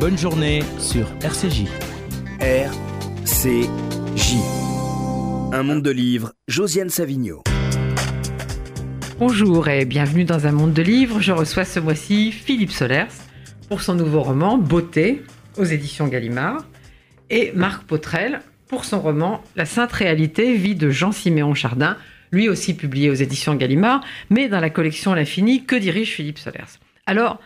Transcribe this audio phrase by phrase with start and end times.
[0.00, 1.64] Bonne journée sur RCJ.
[2.40, 2.72] R,
[3.24, 3.68] C,
[4.16, 4.36] J.
[5.52, 7.42] Un monde de livres, Josiane Savigno.
[9.18, 11.20] Bonjour et bienvenue dans un monde de livres.
[11.20, 13.06] Je reçois ce mois-ci Philippe Solers
[13.68, 15.22] pour son nouveau roman Beauté
[15.56, 16.66] aux éditions Gallimard
[17.30, 21.96] et Marc Potrel pour son roman La Sainte Réalité, vie de Jean-Siméon Chardin,
[22.32, 26.78] lui aussi publié aux éditions Gallimard, mais dans la collection L'Infini que dirige Philippe Solers.
[27.06, 27.40] Alors,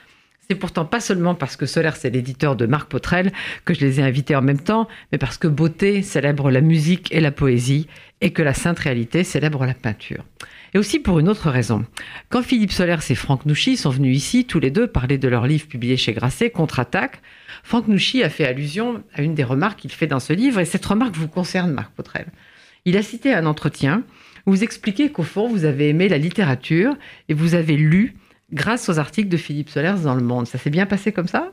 [0.50, 3.32] c'est pourtant pas seulement parce que Solers est l'éditeur de Marc Potrel
[3.66, 7.12] que je les ai invités en même temps, mais parce que Beauté célèbre la musique
[7.12, 7.86] et la poésie
[8.22, 10.24] et que La Sainte Réalité célèbre la peinture.
[10.72, 11.84] Et aussi pour une autre raison.
[12.30, 15.46] Quand Philippe Solers et Franck Nouchy sont venus ici, tous les deux, parler de leur
[15.46, 17.20] livre publié chez Grasset, Contre-attaque,
[17.62, 20.64] Franck Nouchy a fait allusion à une des remarques qu'il fait dans ce livre, et
[20.64, 22.26] cette remarque vous concerne, Marc Potrel.
[22.86, 24.02] Il a cité un entretien
[24.46, 26.96] où vous expliquez qu'au fond, vous avez aimé la littérature
[27.28, 28.14] et vous avez lu
[28.52, 30.46] grâce aux articles de Philippe Solers dans Le Monde.
[30.46, 31.52] Ça s'est bien passé comme ça?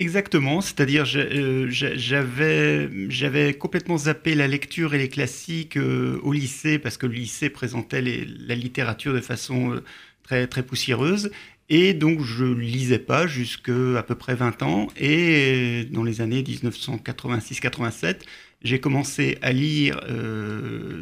[0.00, 6.96] Exactement, c'est-à-dire euh, j'avais complètement zappé la lecture et les classiques euh, au lycée parce
[6.96, 9.84] que le lycée présentait la littérature de façon euh,
[10.24, 11.30] très très poussiéreuse.
[11.68, 14.88] Et donc je lisais pas jusqu'à à peu près 20 ans.
[14.96, 18.16] Et dans les années 1986-87
[18.62, 20.00] j'ai commencé à lire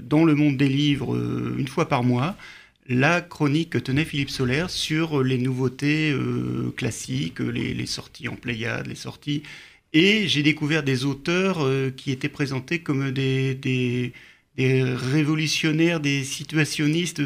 [0.02, 1.16] dans le monde des livres
[1.56, 2.36] une fois par mois
[2.88, 8.86] la chronique que tenait Philippe Solaire sur les nouveautés euh, classiques, les, sorties en Pléiade,
[8.86, 9.42] les sorties.
[9.92, 14.12] Et j'ai découvert des auteurs euh, qui étaient présentés comme des, des,
[14.56, 17.22] révolutionnaires, des situationnistes,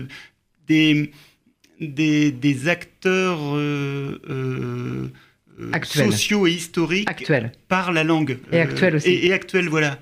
[0.69, 1.13] des,
[1.81, 5.09] des, acteurs euh,
[5.85, 7.09] sociaux et historiques
[7.69, 8.39] par la langue.
[8.53, 9.09] Et actuels aussi.
[9.09, 9.99] Et, et actuels, voilà.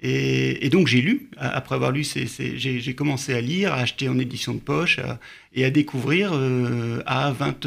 [0.00, 4.52] Et, donc j'ai lu, après avoir lu, j'ai commencé à lire, à acheter en édition
[4.52, 5.00] de poche
[5.54, 7.66] et à découvrir euh, à 20,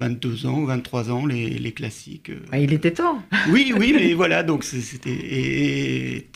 [0.00, 2.30] 22 ans ou 23 ans les, classiques.
[2.30, 2.40] Euh.
[2.50, 5.10] Ah, il était temps Oui, oui, mais voilà, donc c'était...
[5.10, 6.28] Et,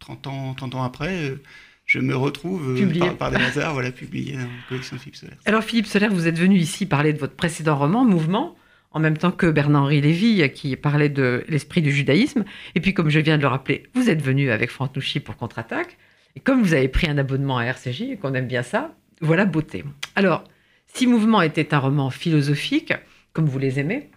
[0.00, 1.40] 30, ans, 30 ans après euh,
[1.86, 5.32] je me retrouve par, par, des hasards, voilà, publié dans la collection Philippe Soler.
[5.44, 8.56] Alors Philippe Soler, vous êtes venu ici parler de votre précédent roman, Mouvement
[8.92, 12.44] en même temps que Bernard-Henri Lévy, qui parlait de l'esprit du judaïsme.
[12.74, 15.36] Et puis, comme je viens de le rappeler, vous êtes venu avec Franck Nouchy pour
[15.36, 15.96] Contre-Attaque.
[16.36, 19.44] Et comme vous avez pris un abonnement à RCJ et qu'on aime bien ça, voilà
[19.44, 19.84] beauté.
[20.16, 20.44] Alors,
[20.86, 22.92] si Mouvement était un roman philosophique,
[23.32, 24.10] comme vous les aimez,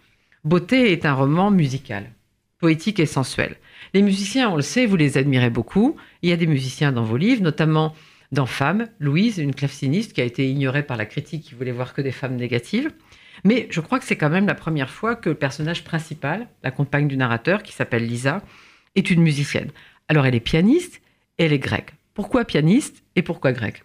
[0.44, 2.12] Beauté est un roman musical,
[2.60, 3.56] poétique et sensuel.
[3.94, 5.96] Les musiciens, on le sait, vous les admirez beaucoup.
[6.22, 7.96] Il y a des musiciens dans vos livres, notamment
[8.34, 11.94] dans Femmes, Louise, une claveciniste qui a été ignorée par la critique qui voulait voir
[11.94, 12.92] que des femmes négatives.
[13.44, 16.72] Mais je crois que c'est quand même la première fois que le personnage principal, la
[16.72, 18.42] compagne du narrateur, qui s'appelle Lisa,
[18.96, 19.72] est une musicienne.
[20.08, 21.02] Alors elle est pianiste
[21.38, 21.94] et elle est grecque.
[22.14, 23.84] Pourquoi pianiste et pourquoi grecque?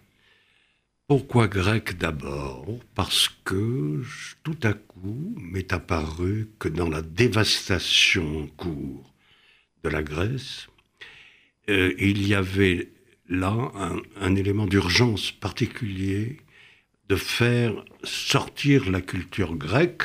[1.09, 2.67] Pourquoi grecque d'abord?
[2.95, 4.03] Parce que
[4.43, 9.15] tout à coup m'est apparu que dans la dévastation en cours
[9.83, 10.69] de la Grèce,
[11.71, 12.91] euh, il y avait
[13.29, 13.73] là
[14.21, 16.39] un élément d'urgence particulier
[17.09, 20.05] de faire sortir la culture grecque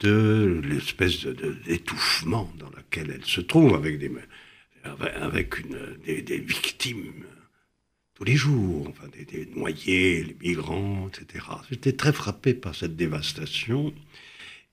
[0.00, 1.26] de l'espèce
[1.66, 4.10] d'étouffement dans laquelle elle se trouve, avec des,
[4.84, 7.24] avec une, des, victimes
[8.14, 11.44] tous les jours, enfin, des, noyés, les migrants, etc.
[11.70, 13.94] J'étais très frappé par cette dévastation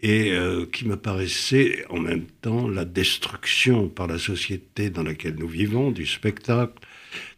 [0.01, 5.35] et euh, qui me paraissait en même temps la destruction par la société dans laquelle
[5.35, 6.79] nous vivons, du spectacle,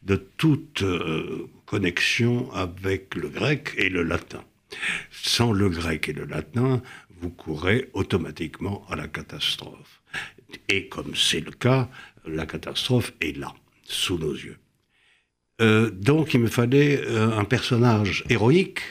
[0.04, 4.44] de toute euh, connexion avec le grec et le latin.
[5.10, 6.84] Sans le grec et le latin,
[7.20, 10.04] vous courez automatiquement à la catastrophe.
[10.70, 11.90] Et comme c'est le cas,
[12.28, 13.52] la catastrophe est là,
[13.86, 14.60] sous nos yeux.
[15.62, 18.82] Euh, donc il me fallait euh, un personnage héroïque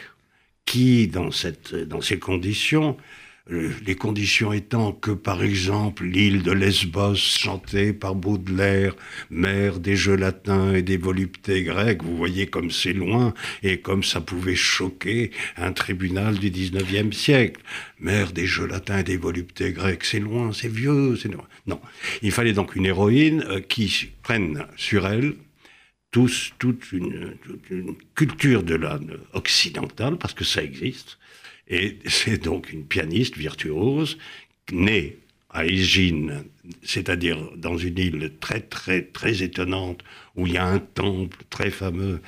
[0.65, 2.97] qui, dans, cette, dans ces conditions,
[3.49, 8.95] les conditions étant que, par exemple, l'île de Lesbos, chantée par Baudelaire,
[9.31, 14.05] mère des jeux latins et des voluptés grecques, vous voyez comme c'est loin et comme
[14.05, 17.61] ça pouvait choquer un tribunal du 19e siècle.
[17.99, 21.47] Mère des jeux latins et des voluptés grecques, c'est loin, c'est vieux, c'est loin.
[21.67, 21.81] Non.
[22.23, 25.35] Il fallait donc une héroïne euh, qui prenne sur elle
[26.13, 31.19] toute, une, toute une culture de l'âne occidentale, parce que ça existe,
[31.69, 34.19] et c'est donc une pianiste virtuose,
[34.73, 35.19] née
[35.51, 36.45] à Égine,
[36.83, 40.03] c'est-à-dire dans une île très, très, très étonnante,
[40.35, 42.21] où il y a un temple très fameux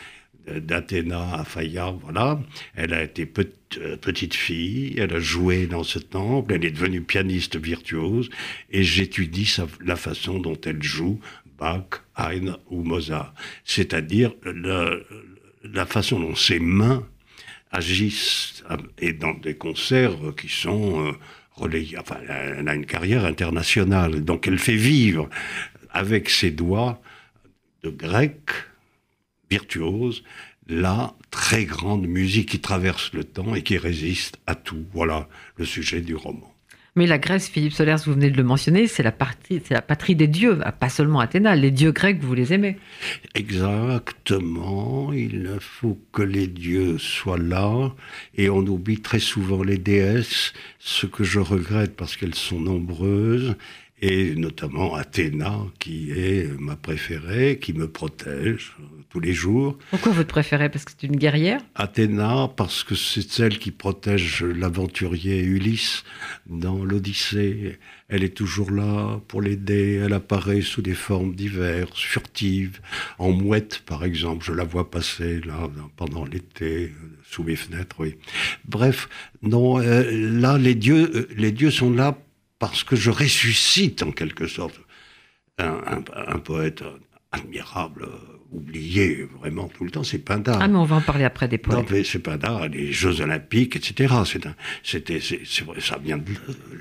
[0.47, 2.41] d'Athéna à Faya, voilà.
[2.75, 3.31] Elle a été
[3.79, 8.29] euh, petite fille, elle a joué dans ce temple, elle est devenue pianiste virtuose,
[8.71, 9.51] et j'étudie
[9.85, 11.19] la façon dont elle joue
[11.59, 13.35] Bach, Haydn ou Mozart.
[13.65, 14.33] C'est-à-dire
[15.63, 17.07] la façon dont ses mains
[17.75, 18.63] agissent
[18.99, 21.13] et dans des concerts qui sont euh,
[21.53, 25.29] relayée, enfin, elle a une carrière internationale, donc elle fait vivre
[25.91, 27.01] avec ses doigts
[27.83, 28.41] de grec
[29.51, 30.25] virtuose
[30.67, 34.87] la très grande musique qui traverse le temps et qui résiste à tout.
[34.93, 36.54] Voilà le sujet du roman.
[36.97, 39.13] Mais la Grèce, Philippe Solers, vous venez de le mentionner, c'est la,
[39.49, 41.57] c'est la patrie des dieux, pas seulement Athéna.
[41.57, 42.77] Les dieux grecs, vous les aimez
[43.35, 45.13] Exactement.
[45.13, 47.93] Il faut que les dieux soient là.
[48.37, 53.57] Et on oublie très souvent les déesses, ce que je regrette parce qu'elles sont nombreuses
[54.01, 58.77] et notamment Athéna, qui est ma préférée, qui me protège
[59.15, 59.79] tous les jours.
[59.91, 61.61] Pourquoi votre préférée Parce que c'est une guerrière?
[61.77, 66.03] Athéna, parce que c'est celle qui protège l'aventurier Ulysse
[66.47, 67.79] dans l'Odyssée.
[68.09, 70.03] Elle est toujours là pour l'aider.
[70.05, 72.81] Elle apparaît sous des formes diverses, furtives,
[73.19, 74.45] en mouette par exemple.
[74.45, 76.93] Je la vois passer là pendant l'été
[77.31, 77.95] sous mes fenêtres.
[78.01, 78.17] Oui.
[78.65, 79.09] Bref,
[79.43, 79.79] non.
[79.79, 82.19] Euh, là, les dieux, euh, les dieux sont là
[82.59, 84.81] parce que je ressuscite en quelque sorte
[85.59, 86.83] un, poète
[87.31, 88.09] admirable,
[88.55, 90.59] oublié vraiment tout le temps, c'est Pindar.
[90.61, 91.91] Ah mais on va en parler après des poètes.
[91.91, 94.15] Non c'est Pindar, les Jeux Olympiques, etc.
[94.83, 96.33] C'était, ça vient de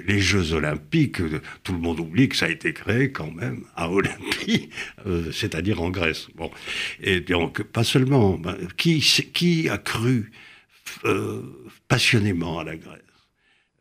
[0.08, 1.18] les Jeux Olympiques.
[1.64, 4.70] Tout le monde oublie que ça a été créé quand même à Olympie,
[5.08, 6.28] euh, c'est-à-dire en Grèce.
[6.36, 6.52] Bon,
[7.02, 8.38] et donc pas seulement.
[8.38, 9.00] Ben, qui,
[9.34, 10.32] qui a cru
[11.06, 11.42] euh,
[11.88, 13.00] passionnément à la Grèce?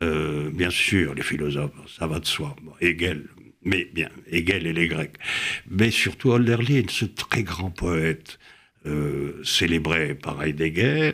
[0.03, 2.57] Euh, bien sûr, les philosophes, ça va de soi.
[2.81, 3.25] Hegel,
[3.65, 5.17] mais bien, Hegel et les Grecs.
[5.71, 8.39] Mais surtout Hölderlin, ce très grand poète,
[8.87, 11.13] euh, célébré par Heidegger,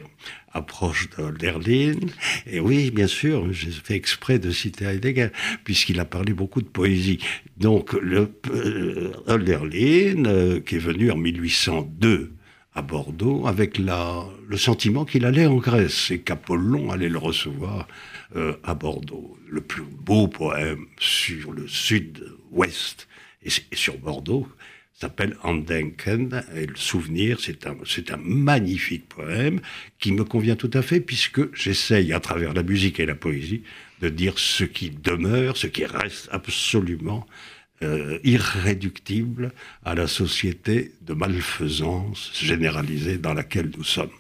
[0.53, 1.99] approche d'Hölderlin.
[2.47, 5.29] Et oui, bien sûr, j'ai fait exprès de citer Heidegger,
[5.65, 7.19] puisqu'il a parlé beaucoup de poésie.
[7.59, 12.38] Donc, le, euh, Hölderlin, qui est venu en 1802
[12.79, 17.89] à Bordeaux, avec la, le sentiment qu'il allait en Grèce et qu'Apollon allait le recevoir
[18.37, 19.37] euh, à Bordeaux.
[19.49, 23.09] Le plus beau poème sur le sud-ouest
[23.43, 24.47] et, sur Bordeaux
[24.93, 29.61] s'appelle Andenken, et le souvenir, c'est un, c'est un magnifique poème
[29.99, 33.63] qui me convient tout à fait puisque j'essaye, à travers la musique et la poésie,
[34.01, 37.27] de dire ce qui demeure, ce qui reste absolument
[37.83, 39.53] euh, irréductible
[39.85, 44.11] à la société de malfaisance généralisée dans laquelle nous sommes.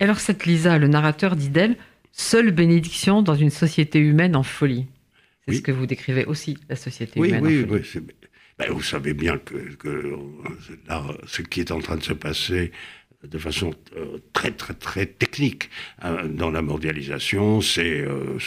[0.00, 1.76] Alors cette Lisa, le narrateur dit d'elle,
[2.12, 4.86] seule bénédiction dans une société humaine en folie.
[5.48, 7.82] C'est ce que vous décrivez aussi, la société humaine oui, en folie.
[7.94, 8.02] Oui,
[8.58, 9.54] ben, vous savez bien que,
[11.26, 12.72] ce qui est en train de se passer
[13.26, 15.70] de façon euh, très très très technique
[16.02, 18.38] hein, dans la mondialisation, c'est euh,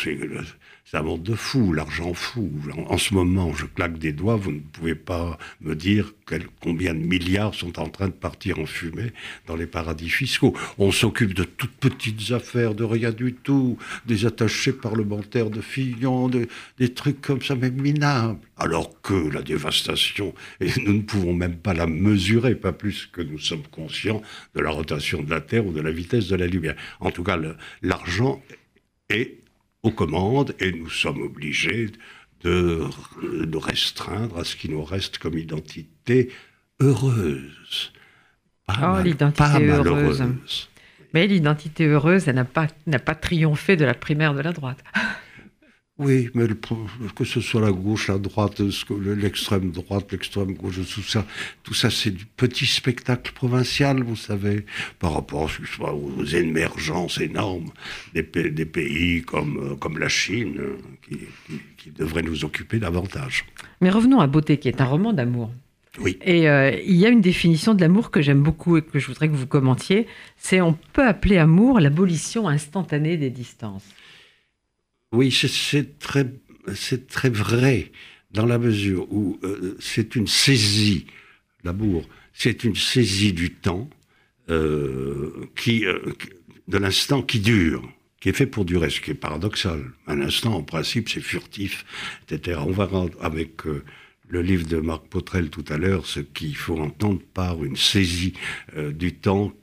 [0.94, 2.52] un monde de fou, l'argent fou.
[2.88, 6.14] En, ce moment, je claque des doigts, vous ne pouvez pas me dire
[6.60, 9.12] combien de milliards sont en train de partir en fumée
[9.48, 10.56] dans les paradis fiscaux.
[10.78, 16.30] On s'occupe de toutes petites affaires, de rien du tout, des attachés parlementaires de Fillon,
[16.30, 18.40] des trucs comme ça, mais minables.
[18.58, 23.22] Alors que la dévastation, et nous ne pouvons même pas la mesurer, pas plus que
[23.22, 24.22] nous sommes conscients
[24.54, 26.76] de la rotation de la Terre ou de la vitesse de la lumière.
[27.00, 27.40] En tout cas,
[27.82, 28.42] l'argent
[29.10, 29.43] est
[29.84, 31.92] aux commandes et nous sommes obligés
[32.42, 32.88] de,
[33.22, 36.32] de restreindre à ce qui nous reste comme identité
[36.80, 37.94] heureuse.
[38.66, 40.24] Pas, oh, l'identité heureuse.
[41.14, 44.84] Mais l'identité heureuse, elle n'a pas, n'a pas triomphé de la primaire de la droite.
[46.04, 46.48] Oui, mais
[47.16, 48.62] que ce soit la gauche, la droite,
[49.00, 51.26] l'extrême droite, l'extrême gauche, tout ça,
[51.64, 54.66] tout ça, c'est du petit spectacle provincial, vous savez,
[55.00, 57.72] par rapport aux émergences énormes
[58.14, 60.60] des, des pays comme, euh, comme la Chine,
[61.08, 61.20] qui,
[61.78, 63.46] qui, devraient nous occuper davantage.
[63.82, 65.52] Mais revenons à Beauté, qui est un roman d'amour.
[66.00, 66.18] Oui.
[66.24, 69.08] Et euh, il y a une définition de l'amour que j'aime beaucoup et que je
[69.08, 70.08] voudrais que vous commentiez.
[70.38, 73.86] C'est on peut appeler amour l'abolition instantanée des distances.
[75.14, 77.92] Oui, c'est très, vrai
[78.32, 81.06] dans la mesure où euh, c'est une saisie,
[81.64, 82.04] l'amour,
[82.34, 83.88] c'est une saisie du temps,
[84.50, 86.00] euh, qui, euh,
[86.68, 87.88] de l'instant qui dure,
[88.22, 89.84] qui est fait pour durer, ce qui est paradoxal.
[90.08, 91.86] Un instant, en principe, c'est furtif,
[92.24, 92.62] etc.
[92.66, 96.80] On va rendre avec le livre de Marc Potrel tout à l'heure ce qu'il faut
[96.80, 98.34] entendre par une saisie
[98.76, 99.54] du temps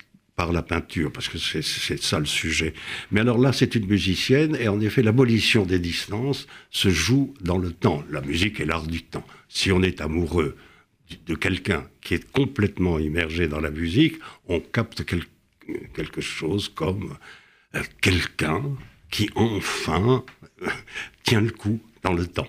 [0.41, 2.73] par la peinture, parce que c'est ça le sujet.
[3.11, 7.59] Mais alors là, c'est une musicienne, et en effet, l'abolition des distances se joue dans
[7.59, 8.03] le temps.
[8.09, 9.27] La musique est l'art du temps.
[9.51, 10.57] Si on est amoureux
[11.27, 14.15] de quelqu'un qui est complètement immergé dans la musique,
[14.49, 17.19] on capte quelque chose comme
[17.75, 18.63] euh, quelqu'un
[19.11, 20.25] qui enfin
[20.63, 20.69] euh,
[21.23, 22.49] tient le coup dans le temps.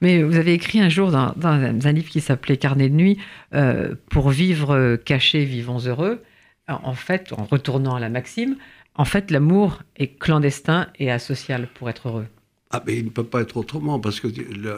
[0.00, 3.18] Mais vous avez écrit un jour dans, un livre qui s'appelait Carnet de nuit,
[3.54, 6.20] euh, Pour vivre caché, vivons heureux
[6.68, 8.56] en fait, en retournant à la maxime,
[8.94, 12.26] en fait, l'amour est clandestin et asocial pour être heureux.
[12.70, 14.28] Ah, mais il ne peut pas être autrement, parce que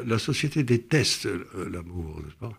[0.06, 2.52] la, société déteste l'amour, n'est-ce pas?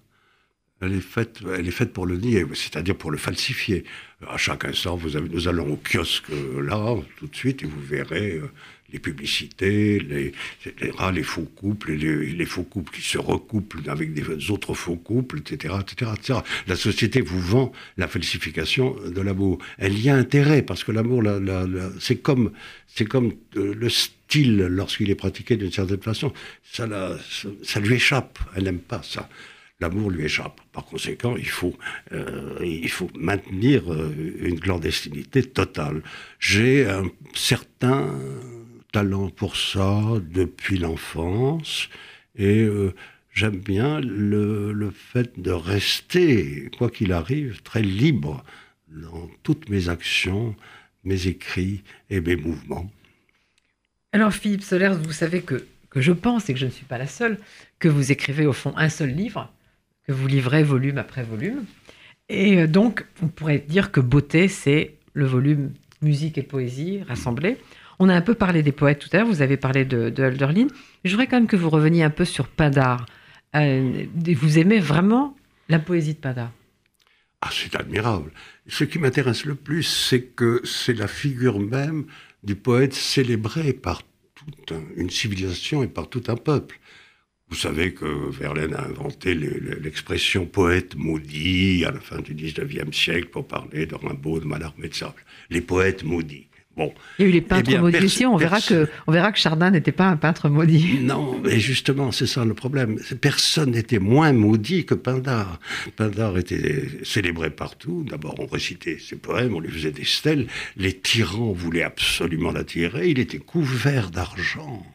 [0.79, 3.83] Elle est, faite, elle est faite pour le nier, c'est-à-dire pour le falsifier.
[4.27, 6.29] À chaque instant, vous avez, nous allons au kiosque
[6.59, 8.39] là, tout de suite, et vous verrez
[8.93, 10.31] les publicités, les,
[10.81, 15.39] les, faux couples, les, les, faux couples qui se recouplent avec des autres faux couples,
[15.39, 16.39] etc., etc., etc.
[16.67, 19.59] La société vous vend la falsification de l'amour.
[19.77, 21.23] Elle y a intérêt parce que l'amour,
[21.99, 22.51] c'est comme,
[22.87, 26.31] c'est comme euh, le style lorsqu'il est pratiqué d'une certaine façon.
[26.63, 26.87] Ça,
[27.63, 28.39] ça, lui échappe.
[28.55, 29.29] Elle n'aime pas ça
[29.79, 30.59] l'amour lui échappe.
[30.73, 31.75] Par conséquent, il faut,
[32.11, 36.01] euh, il faut maintenir euh, une clandestinité totale.
[36.39, 38.11] J'ai un certain
[38.97, 40.01] talent pour ça
[40.31, 41.87] depuis l'enfance
[42.35, 42.95] et euh,
[43.31, 48.43] j'aime bien le, le, fait de rester, quoi qu'il arrive, très libre
[48.87, 50.55] dans toutes mes actions,
[51.03, 52.89] mes écrits et mes mouvements.
[54.13, 56.97] Alors Philippe Solers, vous savez que, que je pense, et que je ne suis pas
[56.97, 57.37] la seule,
[57.77, 59.53] que vous écrivez au fond un seul livre,
[60.07, 61.65] que vous livrez volume après volume.
[62.29, 67.57] Et euh, donc, on pourrait dire que beauté, c'est le volume musique et poésie rassemblés.
[67.99, 70.23] On a un peu parlé des poètes tout à l'heure, vous avez parlé de, de
[70.23, 70.67] Hölderlin.
[71.03, 73.05] Je voudrais quand même que vous reveniez un peu sur Pindar.
[73.55, 75.35] Euh, vous aimez vraiment
[75.69, 76.51] la poésie de Pindar
[77.41, 78.31] Ah, c'est admirable.
[78.67, 82.05] Ce qui m'intéresse le plus, c'est que c'est la figure même
[82.43, 84.03] du poète célébré par
[84.35, 86.79] toute une civilisation et par tout un peuple.
[87.49, 93.29] Vous savez que Verlaine a inventé l'expression poète maudit à la fin du 19e siècle
[93.29, 95.15] pour parler de Rimbaud, de Mallarmé, de ça.
[95.49, 96.47] Les poètes maudits.
[96.77, 98.25] Il y a eu les peintres eh maudits aussi.
[98.25, 100.99] On verra, que, on verra que Chardin n'était pas un peintre maudit.
[101.01, 102.99] Non, mais justement, c'est ça le problème.
[103.19, 105.59] Personne n'était moins maudit que Pindar.
[105.95, 108.05] Pindar était célébré partout.
[108.07, 110.47] D'abord, on récitait ses poèmes, on lui faisait des stèles.
[110.75, 113.09] Les tyrans voulaient absolument l'attirer.
[113.09, 114.85] Il était couvert d'argent.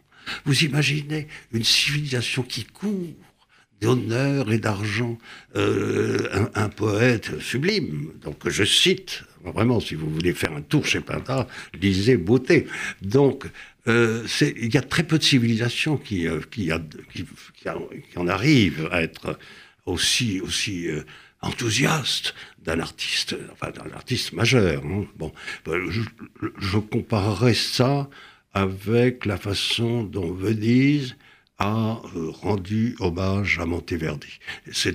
[0.45, 3.09] Vous imaginez une civilisation qui court
[3.81, 5.19] d'honneur et d'argent,
[5.57, 8.13] euh, un, un, poète sublime.
[8.23, 11.47] Donc je cite Vraiment, si vous voulez faire un tour chez Pindar,
[11.81, 12.67] lisez Beauté.
[13.01, 13.47] Donc,
[13.89, 16.71] euh, il y a très peu de civilisations qui, euh, qui,
[17.57, 19.39] qui, en arrivent à être
[19.87, 21.03] aussi, aussi euh,
[21.41, 22.35] enthousiastes
[22.65, 24.85] d'un artiste, enfin d'un artiste majeur.
[24.87, 25.07] Hein.
[25.17, 25.33] Bon,
[25.67, 26.03] je,
[26.59, 28.09] je comparerais ça
[28.55, 31.17] avec la façon dont Venise
[31.63, 34.39] euh, rendu hommage à Monteverdi.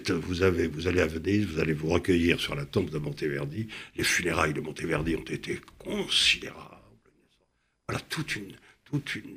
[0.10, 3.68] Vous, avez, vous allez à Venise, vous allez vous recueillir sur la tombe de Monteverdi.
[3.96, 6.76] Les funérailles de Monteverdi ont été considérables.
[7.88, 8.54] Voilà toute une,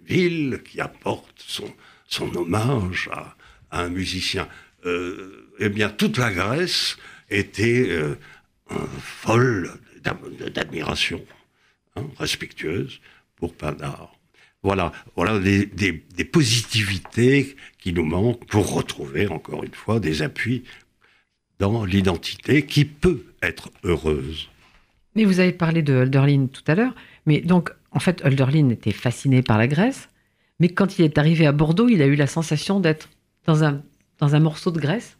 [0.06, 1.72] ville qui apporte son,
[2.06, 3.36] son hommage à,
[3.72, 4.48] un musicien.
[4.84, 6.96] Euh, eh bien, toute la Grèce
[7.28, 8.16] était euh,
[9.00, 9.72] folle
[10.54, 11.24] d'admiration,
[11.96, 13.00] hein, respectueuse
[13.36, 14.19] pour Pindar.
[14.62, 20.64] Voilà, voilà des, des, positivités qui nous manquent pour retrouver, encore une fois, des appuis
[21.58, 24.48] dans l'identité qui peut être heureuse.
[25.16, 28.92] Mais vous avez parlé de Hölderlin tout à l'heure, mais donc, en fait, Hölderlin était
[28.92, 30.10] fasciné par la Grèce,
[30.58, 33.08] mais quand il est arrivé à Bordeaux, il a eu la sensation d'être
[33.46, 33.82] dans un,
[34.18, 35.16] dans un morceau de Grèce?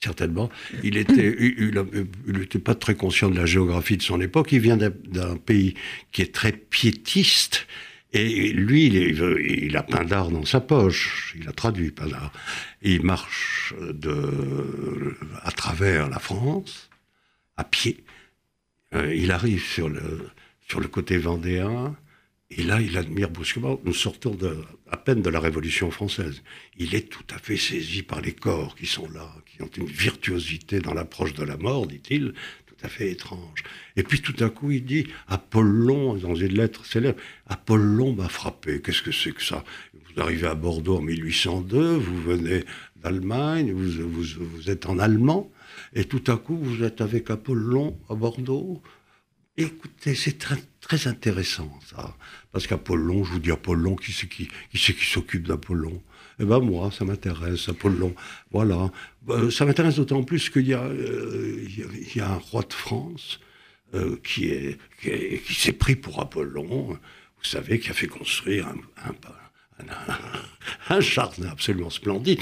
[0.00, 0.48] Certainement.
[0.82, 4.52] Il était, il n'était pas très conscient de la géographie de son époque.
[4.52, 5.74] Il vient d'un pays
[6.12, 7.66] qui est très piétiste
[8.12, 9.20] et lui, il,
[9.64, 11.34] il a Pindar dans sa poche.
[11.38, 12.32] Il a traduit Pindar.
[12.82, 16.88] il marche de, à travers la France,
[17.56, 18.02] à pied.
[18.94, 20.30] Euh, il arrive sur le,
[20.66, 21.96] sur le côté vendéen.
[22.50, 23.78] Et là, il admire brusquement.
[23.84, 26.42] Nous sortons de, à peine de la Révolution française.
[26.78, 29.84] Il est tout à fait saisi par les corps qui sont là, qui ont une
[29.84, 32.32] virtuosité dans l'approche de la mort, dit-il,
[32.82, 33.62] à fait étrange.
[33.96, 38.80] Et puis tout à coup, il dit Apollon, dans une lettre célèbre, Apollon m'a frappé.
[38.80, 39.64] Qu'est-ce que c'est que ça?
[39.94, 42.64] Vous arrivez à Bordeaux en 1802, vous venez
[43.02, 45.50] d'Allemagne, vous, vous, êtes en allemand,
[45.94, 48.82] et tout à coup, vous êtes avec Apollon à Bordeaux.
[49.56, 52.16] Écoutez, c'est très, très intéressant ça.
[52.52, 56.00] Parce qu'Apollon, je vous dis Apollon, qui c'est qui, qui, qui s'occupe d'Apollon?
[56.40, 58.14] Eh ben moi, ça m'intéresse, Apollon.
[58.52, 58.92] Voilà.
[59.30, 61.66] Euh, ça m'intéresse d'autant plus qu'il y, euh,
[62.20, 63.40] a un roi de France
[63.94, 68.68] euh, qui, est, qui, s'est pris pour Apollon, vous savez, qui a fait construire
[70.88, 72.40] un, jardin absolument splendide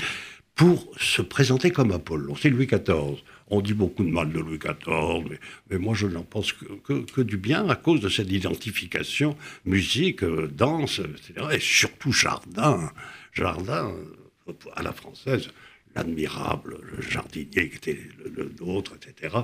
[0.55, 2.35] pour se présenter comme Apollon.
[2.35, 3.23] C'est Louis XIV.
[3.49, 5.38] On dit beaucoup de mal de Louis XIV,
[5.71, 11.00] mais, moi je n'en pense que, du bien à cause de cette identification musique, danse,
[11.00, 11.47] etc.
[11.52, 12.90] Et surtout jardin.
[13.33, 13.93] Jardin,
[14.75, 15.50] à la française,
[15.97, 17.99] l'admirable, le jardinier qui était
[18.37, 19.35] le, nôtre, etc.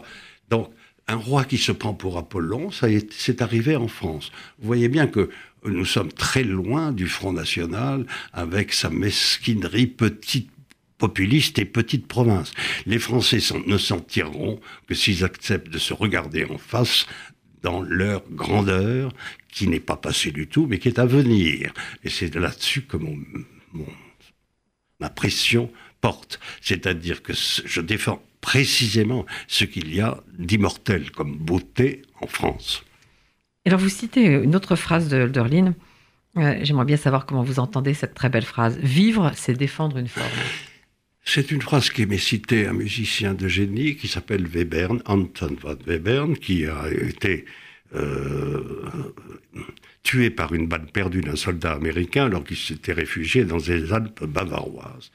[0.48, 0.70] Donc,
[1.08, 4.30] un roi qui se prend pour Apollon, ça c'est arrivé en France.
[4.58, 5.30] Vous voyez bien que
[5.64, 10.50] Nous sommes très loin du Front National avec sa mesquinerie petite
[10.98, 12.52] populiste et petite province.
[12.84, 17.06] Les Français ne s'en tireront que s'ils acceptent de se regarder en face
[17.62, 19.12] dans leur grandeur,
[19.52, 21.72] qui n'est pas passée du tout, mais qui est à venir.
[22.02, 23.16] Et c'est là-dessus que mon,
[24.98, 25.70] ma pression
[26.02, 26.38] porte.
[26.60, 32.84] C'est-à-dire que je défends précisément ce qu'il y a d'immortel comme beauté en France.
[33.64, 35.74] Alors vous citez une autre phrase de Hölderlin.
[36.36, 38.76] Euh, j'aimerais bien savoir comment vous entendez cette très belle phrase.
[38.78, 40.26] Vivre, c'est défendre une forme.
[41.24, 45.78] C'est une phrase qui m'est citée un musicien de génie qui s'appelle Webern, Anton von
[45.86, 47.44] Webern, qui a été
[47.94, 49.12] euh,
[50.02, 54.24] tué par une balle perdue d'un soldat américain alors qu'il s'était réfugié dans les Alpes
[54.24, 55.12] bavaroises.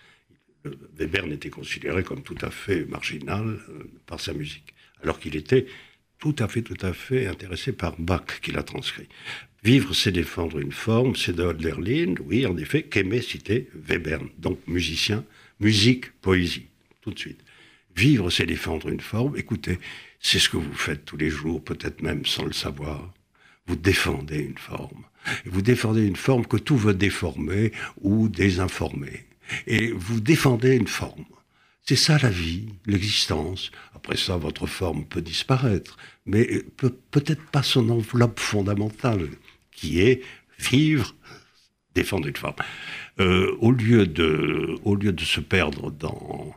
[0.99, 5.67] Webern était considéré comme tout à fait marginal euh, par sa musique, alors qu'il était
[6.19, 9.07] tout à fait, tout à fait intéressé par Bach, qui l'a transcrit.
[9.63, 15.23] Vivre, c'est défendre une forme, c'est de oui, en effet, qu'aimait citer Webern, donc musicien,
[15.59, 16.67] musique, poésie,
[17.01, 17.43] tout de suite.
[17.95, 19.35] Vivre, c'est défendre une forme.
[19.37, 19.79] Écoutez,
[20.19, 23.13] c'est ce que vous faites tous les jours, peut-être même sans le savoir.
[23.65, 25.03] Vous défendez une forme.
[25.45, 27.71] vous défendez une forme que tout veut déformer
[28.01, 29.26] ou désinformer.
[29.65, 31.25] Et vous défendez une forme.
[31.83, 33.71] C'est ça la vie, l'existence.
[33.95, 39.29] Après ça, votre forme peut disparaître, mais peut-être pas son enveloppe fondamentale,
[39.71, 40.21] qui est
[40.59, 41.15] vivre,
[41.95, 42.55] défendre une forme.
[43.19, 46.53] Euh, au, lieu de, au lieu de se perdre dans,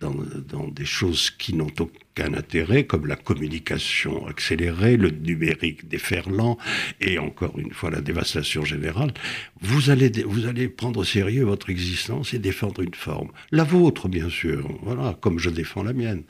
[0.00, 0.14] dans,
[0.48, 6.58] dans des choses qui n'ont aucun intérêt, comme la communication accélérée, le numérique déferlant,
[7.00, 9.12] et encore une fois la dévastation générale,
[9.60, 13.30] vous allez, vous allez prendre au sérieux votre existence et défendre une forme.
[13.50, 16.24] La vôtre, bien sûr, voilà, comme je défends la mienne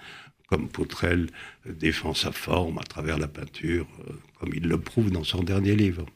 [0.46, 1.28] comme Poutrel
[1.66, 5.74] défend sa forme à travers la peinture, euh, comme il le prouve dans son dernier
[5.74, 6.06] livre.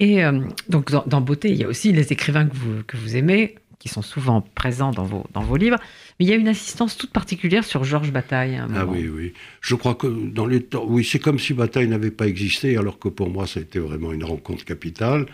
[0.00, 3.16] Et euh, donc dans, Beauté, il y a aussi les écrivains que vous, que vous
[3.16, 5.76] aimez, qui sont souvent présents dans vos, dans vos livres.
[6.18, 8.58] Mais il y a une assistance toute particulière sur Georges Bataille.
[8.74, 9.34] ah oui, oui.
[9.60, 12.98] Je crois que dans les temps, oui, c'est comme si Bataille n'avait pas existé, alors
[12.98, 15.26] que pour moi, ça a été vraiment une rencontre capitale.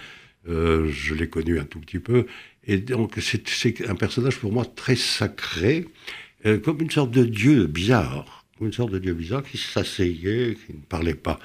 [0.48, 2.26] Euh, je l'ai connu un tout petit peu.
[2.66, 5.86] Et donc, c'est un personnage pour moi très sacré,
[6.44, 10.74] euh, comme une sorte de dieu bizarre une sorte de dieu bizarre qui s'asseyait, qui
[10.74, 11.38] ne parlait pas.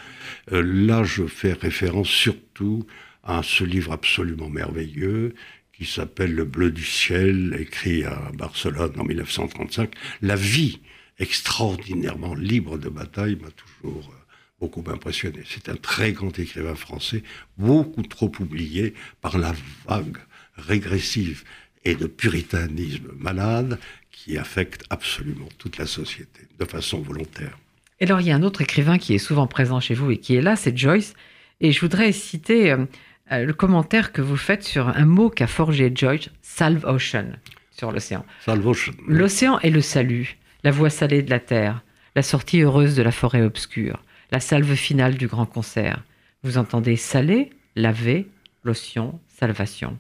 [0.52, 2.86] là, je fais référence surtout
[3.24, 5.34] à ce livre absolument merveilleux
[5.78, 9.92] qui s'appelle Le bleu du ciel, écrit à Barcelone en 1935.
[10.22, 10.80] La vie
[11.20, 14.26] extraordinairement libre de bataille m'a toujours euh,
[14.60, 15.42] beaucoup impressionné.
[15.46, 17.24] C'est un très grand écrivain français,
[17.58, 19.54] beaucoup trop oublié par la
[19.88, 20.18] vague
[20.56, 21.44] régressive
[21.84, 23.80] et de puritanisme malade
[24.12, 27.58] qui affecte absolument toute la société de façon volontaire.
[28.00, 30.18] Et alors, il y a un autre écrivain qui est souvent présent chez vous et
[30.18, 31.14] qui est là, c'est Joyce.
[31.62, 32.86] Et je voudrais citer euh,
[33.32, 37.34] le commentaire que vous faites sur un mot qu'a forgé Joyce, Salve Ocean,
[37.72, 38.26] sur l'océan.
[38.42, 38.94] Salve Ocean.
[39.08, 41.84] L'océan est le salut, la voix salée de la terre,
[42.16, 46.04] la sortie heureuse de la forêt obscure, la salve finale du grand concert.
[46.44, 48.28] Vous entendez saler, laver,
[48.64, 49.98] lotion, salvation.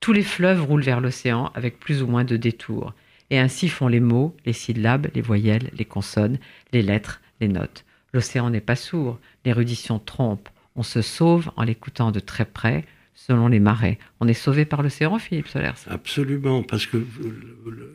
[0.00, 2.94] Tous les fleuves roulent vers l'océan avec plus ou moins de détours,
[3.30, 6.38] et ainsi font les mots, les syllabes, les voyelles, les consonnes,
[6.72, 7.84] les lettres, les notes.
[8.12, 12.84] L'océan n'est pas sourd, l'érudition trompe, on se sauve en l'écoutant de très près,
[13.14, 13.98] selon les marées.
[14.20, 15.86] On est sauvé par l'océan, Philippe Solers?
[15.86, 17.04] Absolument, parce que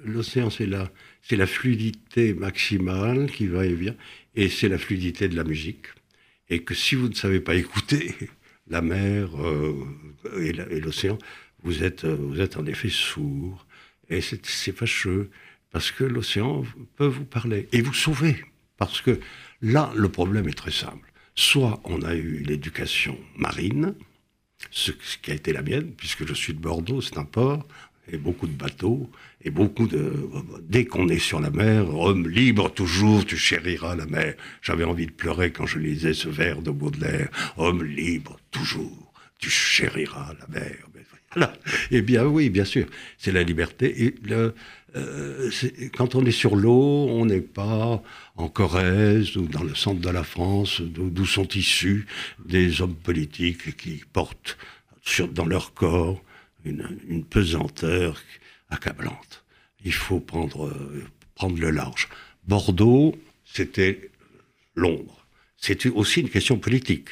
[0.05, 0.89] l'océan, c'est la,
[1.21, 3.95] c'est la fluidité maximale qui va et vient,
[4.35, 5.87] et c'est la fluidité de la musique.
[6.49, 8.15] Et que si vous ne savez pas écouter
[8.67, 9.75] la mer euh,
[10.39, 11.17] et l'océan,
[11.63, 13.65] vous êtes, vous êtes en effet sourd.
[14.09, 15.29] Et c'est fâcheux,
[15.71, 16.63] parce que l'océan
[16.95, 18.43] peut vous parler et vous sauver.
[18.77, 19.19] Parce que
[19.61, 21.08] là, le problème est très simple
[21.39, 23.95] Soit on a eu l'éducation marine,
[24.71, 27.65] ce, qui a été la mienne, puisque je suis de Bordeaux, c'est un port,
[28.11, 29.09] et beaucoup de bateaux,
[29.41, 30.29] et beaucoup de...
[30.63, 34.35] Dès qu'on est sur la mer, homme libre toujours, tu chériras la mer.
[34.61, 37.29] J'avais envie de pleurer quand je lisais ce vers de Baudelaire.
[37.55, 40.75] Homme libre toujours, tu chériras la mer.
[41.33, 41.53] Voilà.
[41.91, 42.85] Eh bien oui, bien sûr,
[43.17, 44.03] c'est la liberté.
[44.03, 44.55] Et le,
[44.95, 45.51] euh,
[45.95, 48.01] quand on est sur l'eau, on n'est pas
[48.35, 52.07] en Corrèze ou dans le centre de la France, d'où sont issus
[52.45, 54.57] des hommes politiques qui portent
[55.31, 56.21] dans leur corps
[56.65, 58.21] une, pesanteur
[58.69, 59.43] accablante.
[59.83, 60.71] Il faut prendre,
[61.35, 62.09] prendre le large.
[62.47, 64.11] Bordeaux, c'était
[64.75, 65.25] Londres.
[65.57, 67.09] C'était aussi une question politique.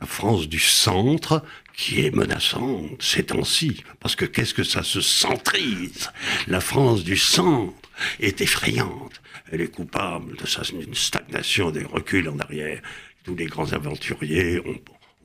[0.00, 3.82] La France du centre, qui est menaçante ces temps-ci.
[4.00, 6.10] Parce que qu'est-ce que ça se centrise?
[6.46, 9.20] La France du centre est effrayante.
[9.50, 12.80] Elle est coupable de sa, stagnation, des reculs en arrière.
[13.24, 14.80] Tous les grands aventuriers ont,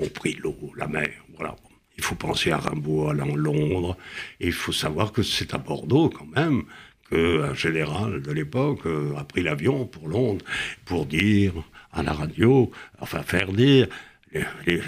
[0.05, 1.09] ont pris l'eau, la mer.
[1.35, 1.55] Voilà.
[1.97, 3.97] Il faut penser à Rimbaud, à Londres.
[4.39, 6.63] Il faut savoir que c'est à Bordeaux, quand même,
[7.09, 10.45] qu'un général de l'époque euh, a pris l'avion pour Londres
[10.85, 11.53] pour dire
[11.91, 13.87] à la radio, enfin faire dire,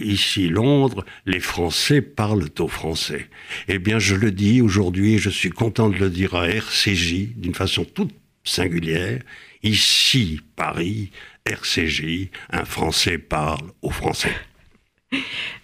[0.02, 3.30] ici Londres, les Français parlent au français.
[3.68, 7.56] Eh bien, je le dis aujourd'hui, je suis content de le dire à RCJ d'une
[7.56, 9.22] façon toute singulière.
[9.64, 11.12] Ici, Paris,
[11.46, 14.34] RCJ, un Français parle au français.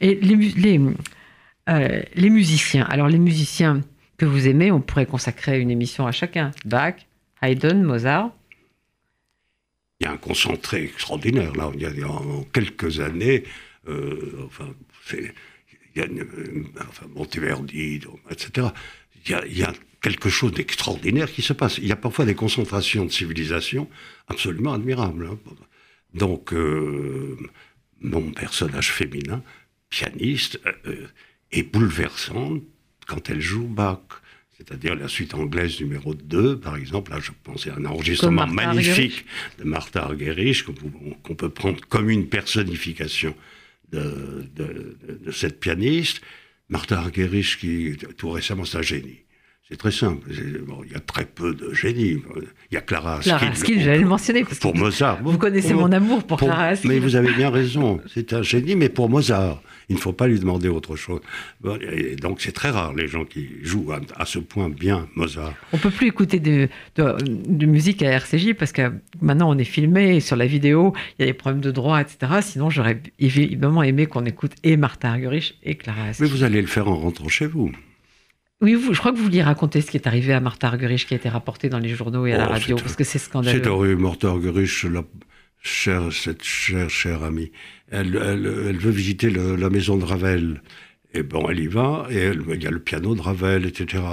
[0.02, 0.20] Et
[1.68, 3.82] euh, les musiciens, alors les musiciens
[4.18, 6.52] que vous aimez, on pourrait consacrer une émission à chacun.
[6.66, 6.96] Bach,
[7.42, 8.32] Haydn, Mozart.
[10.00, 11.72] Il y a un concentré extraordinaire, là.
[11.74, 13.44] Il y a, en quelques années,
[13.88, 14.76] euh, enfin,
[17.16, 18.68] Monteverdi, etc.
[19.26, 21.78] Il y, a, il y a quelque chose d'extraordinaire qui se passe.
[21.78, 23.90] Il y a parfois des concentrations de civilisation
[24.28, 25.28] absolument admirables.
[25.28, 25.40] Hein.
[26.14, 27.38] Donc, euh,
[28.02, 29.42] mon personnage féminin,
[29.90, 31.08] pianiste, euh,
[31.52, 32.62] est bouleversante
[33.08, 34.22] quand elle joue Bach.
[34.58, 37.12] C'est-à-dire la suite anglaise numéro 2, par exemple.
[37.12, 39.26] Là, je pensais à un enregistrement magnifique
[39.60, 43.36] de Martha Argerich, qu'on peut prendre comme une personnification
[43.92, 46.22] de, de, cette pianiste.
[46.70, 49.25] Martha Argerich, qui tout récemment, c'est un génie.
[49.68, 50.30] C'est très simple.
[50.30, 52.22] il y a très peu de génies.
[52.72, 53.32] Il y a Clara Askill.
[53.32, 54.44] Clara Askill, j'allais le mentionner.
[54.44, 55.24] pour Mozart.
[55.24, 56.92] Vous connaissez mon amour pour, Clara Askill.
[56.92, 58.00] Mais vous avez bien raison.
[58.14, 59.60] C'est un génie, mais pour Mozart.
[59.90, 61.20] Il ne faut pas lui demander autre chose.
[61.82, 65.54] Et donc c'est très rare les gens qui jouent à, ce point bien Mozart.
[65.74, 70.20] On peut plus écouter de, de, musique à RCJ parce que maintenant on est filmé
[70.20, 72.18] sur la vidéo, il y a des problèmes de droit, etc.
[72.42, 76.26] Sinon j'aurais évidemment aimé qu'on écoute et Martha Argerich et Clara Askill.
[76.26, 77.72] Mais vous allez le faire en rentrant chez vous.
[78.62, 81.14] Oui, je crois que vous vouliez raconter ce qui est arrivé à Martha Argerich qui
[81.14, 83.62] a été rapporté dans les journaux et à la oh, radio, parce que c'est scandaleux.
[83.62, 85.04] C'est horrible, Martha Argerich, la
[85.62, 87.52] chère, cette chère, chère amie,
[87.92, 90.62] elle, elle, elle veut visiter la maison de Ravel.
[91.14, 94.04] Et bon, elle y va, et il y a le piano de Ravel, etc.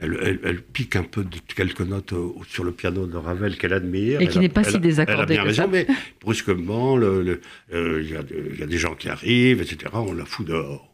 [0.00, 2.14] Elle, pique un peu de quelques notes
[2.48, 4.20] sur le piano de Ravel qu'elle admire.
[4.20, 5.34] Et qui n'est pas si désaccordé.
[5.34, 5.86] Elle a bien raison, mais
[6.20, 7.38] brusquement, euh,
[7.70, 9.90] il y, y, a des gens qui arrivent, etc.
[9.92, 10.90] On la fout dehors.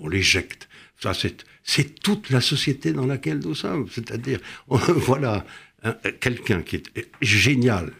[0.00, 0.68] On l'éjecte.
[1.64, 3.88] C'est toute la société dans laquelle nous sommes.
[3.90, 5.44] C'est-à-dire, voilà,
[6.20, 7.92] quelqu'un qui est génial,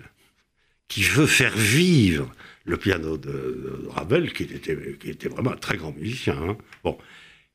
[0.89, 2.33] qui veut faire vivre
[2.65, 6.37] le piano de, Ravel, qui était, vraiment un très grand musicien.
[6.85, 6.95] Hein.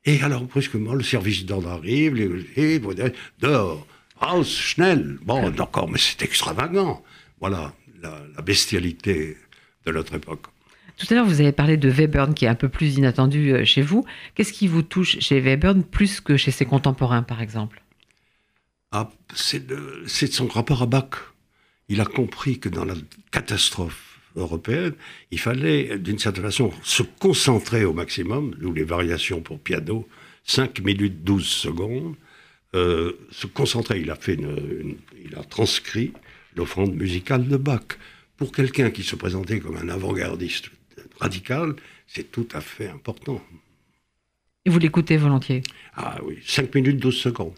[0.04, 2.80] Et alors, brusquement, le service d'ordre arrive, les,
[3.40, 3.86] dehors,
[4.44, 5.18] Schnell.
[5.22, 7.02] Bon, d'accord, mais c'est extravagant.
[7.40, 9.36] Voilà, la bestialité
[9.86, 10.46] de notre époque.
[10.98, 13.64] Tout à l'heure, vous avez parlé de Webern, qui est un peu plus inattendu euh,
[13.64, 14.04] chez vous.
[14.34, 17.82] Qu'est-ce qui vous touche chez Webern plus que chez ses contemporains, par exemple?
[18.90, 21.34] Ah, C'est son rapport à Bach.
[21.88, 22.94] Il a compris que dans la
[23.30, 24.94] catastrophe européenne,
[25.30, 30.08] il fallait, d'une certaine façon, se concentrer au maximum, d'où les variations pour piano,
[30.44, 32.16] 5 minutes 12 secondes,
[32.74, 34.00] euh, se concentrer.
[34.00, 34.38] Il a, fait
[35.24, 36.12] il a transcrit
[36.56, 37.98] l'offrande musicale de Bach.
[38.36, 40.70] Pour quelqu'un qui se présentait comme un avant-gardiste
[41.18, 41.74] radical,
[42.06, 43.42] c'est tout à fait important.
[44.64, 45.62] Et vous l'écoutez volontiers?
[45.94, 47.54] Ah oui, 5 minutes 12 secondes.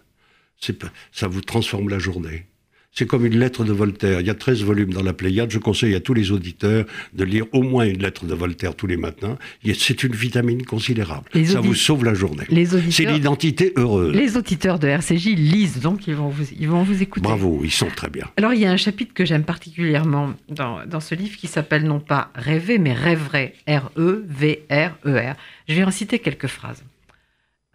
[1.13, 2.47] Ça vous transforme la journée.
[2.93, 4.21] C'est comme une lettre de Voltaire.
[4.21, 5.51] Il y a 13 volumes dans la Pléiade.
[5.51, 8.89] Je conseille à tous les auditeurs de lire au moins une lettre de Voltaire tous
[8.89, 9.39] les matins.
[9.75, 11.29] C'est une vitamine considérable.
[11.45, 12.45] Ça vous sauve la journée.
[12.91, 14.15] C'est l'identité heureuse.
[14.15, 17.23] Les auditeurs de RCJ lisent, donc ils vont, vous, ils vont vous écouter.
[17.23, 18.27] Bravo, ils sont très bien.
[18.37, 21.85] Alors il y a un chapitre que j'aime particulièrement dans, dans, ce livre qui s'appelle
[21.85, 23.55] non pas Rêver, mais Rêverait.
[23.69, 25.35] R-E-V-R-E-R.
[25.69, 26.83] Je vais en citer quelques phrases.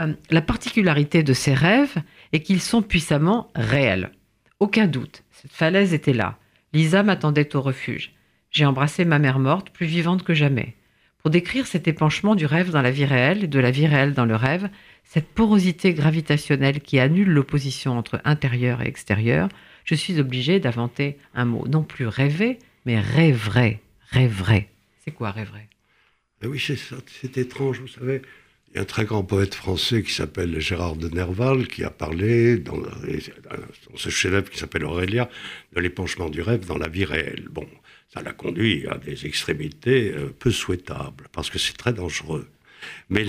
[0.02, 1.96] Euh, la particularité de ces rêves
[2.34, 4.12] est qu'ils sont puissamment réels.
[4.62, 6.38] Aucun doute, cette falaise était là.
[6.72, 8.14] Lisa m'attendait au refuge.
[8.52, 10.76] J'ai embrassé ma mère morte, plus vivante que jamais.
[11.18, 14.14] Pour décrire cet épanchement du rêve dans la vie réelle et de la vie réelle
[14.14, 14.70] dans le rêve,
[15.04, 19.50] cette porosité gravitationnelle qui annule l'opposition entre intérieur et extérieur,
[19.84, 24.70] je suis obligé d'inventer un mot, non plus rêver, mais rêverait, rêverait.
[25.04, 25.68] C'est quoi rêverait?
[26.44, 28.22] Oui, c'est étrange, vous savez.
[28.76, 31.90] Il y a un très grand poète français qui s'appelle Gérard de Nerval qui a
[31.90, 32.76] parlé dans,
[33.96, 35.30] ce chef-d'œuvre qui s'appelle Aurélia
[35.74, 37.48] de l'épanchement du rêve dans la vie réelle.
[37.50, 37.66] Bon,
[38.14, 42.50] ça l'a conduit à des extrémités euh, peu souhaitables parce que c'est très dangereux.
[43.08, 43.26] Mais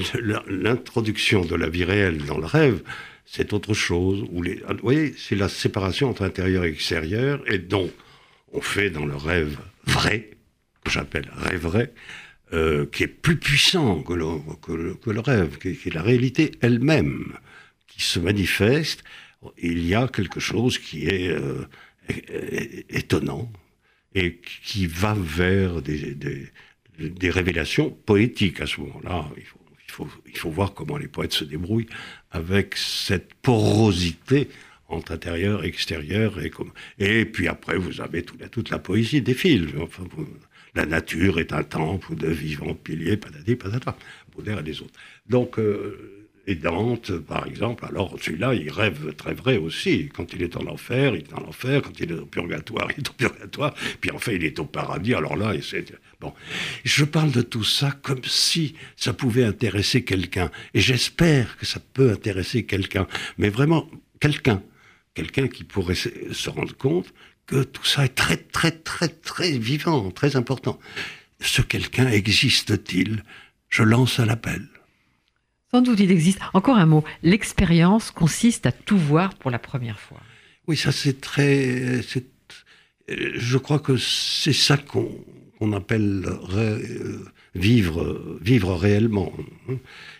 [0.48, 2.82] l'introduction de la vie réelle dans le rêve,
[3.24, 4.22] c'est autre chose.
[4.32, 7.92] Où vous voyez, c'est la séparation entre intérieur et extérieur et donc
[8.52, 10.28] on fait dans le rêve vrai,
[10.84, 11.92] que j'appelle rêve vrai,
[12.52, 17.36] euh, qui est plus puissant que le, que le, rêve, qui, est la réalité elle-même,
[17.88, 19.02] qui se manifeste,
[19.58, 21.66] il y a quelque chose qui est euh,
[22.88, 23.50] étonnant
[24.14, 26.16] et qui va vers des,
[26.98, 29.28] des révélations poétiques à ce moment-là.
[29.36, 31.88] Il faut, il, faut, il faut voir comment les poètes se débrouillent
[32.30, 34.48] avec cette porosité
[34.88, 36.72] entre intérieur, extérieur, et, comme...
[36.98, 39.66] et puis après, vous avez toute la, toute la poésie des fils.
[39.80, 40.04] Enfin,
[40.76, 43.96] la nature est un temple de vivants piliers, patati, patata,
[44.34, 44.92] Baudelaire et les autres.
[45.28, 50.10] Donc, euh, et Dante, par exemple, alors celui-là, il rêve très vrai aussi.
[50.14, 51.82] Quand il est en enfer, il est en enfer.
[51.82, 53.74] Quand il est au purgatoire, il est au purgatoire.
[54.00, 55.14] Puis enfin, il est au paradis.
[55.14, 56.32] Alors là, c'est bon.
[56.84, 60.50] Je parle de tout ça comme si ça pouvait intéresser quelqu'un.
[60.72, 63.08] Et j'espère que ça peut intéresser quelqu'un.
[63.38, 64.62] Mais vraiment, quelqu'un.
[65.14, 67.12] Quelqu'un qui pourrait se rendre compte
[67.46, 70.78] que tout ça est très, très, très, très vivant, très important.
[71.40, 73.22] Ce quelqu'un existe-t-il?
[73.68, 74.66] Je lance un appel.
[75.70, 76.40] Sans doute il existe.
[76.54, 77.04] Encore un mot.
[77.22, 80.20] L'expérience consiste à tout voir pour la première fois.
[80.66, 82.00] Oui, ça c'est très.
[83.08, 87.18] Je crois que c'est ça qu'on appelle euh,
[87.54, 89.32] vivre, vivre réellement.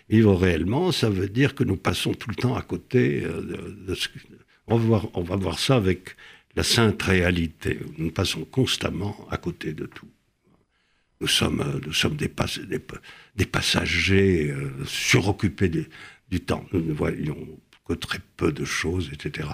[0.09, 3.93] Vivre réellement, ça veut dire que nous passons tout le temps à côté euh, de,
[3.95, 4.07] ce
[4.67, 6.15] on va, voir, on va voir ça avec
[6.57, 7.79] la sainte réalité.
[7.99, 10.09] Nous passons constamment à côté de tout.
[11.21, 16.65] Nous sommes, euh, nous sommes des, passagers euh, suroccupés du temps.
[16.73, 17.37] Nous ne voyons
[17.87, 19.49] que très peu de choses, etc.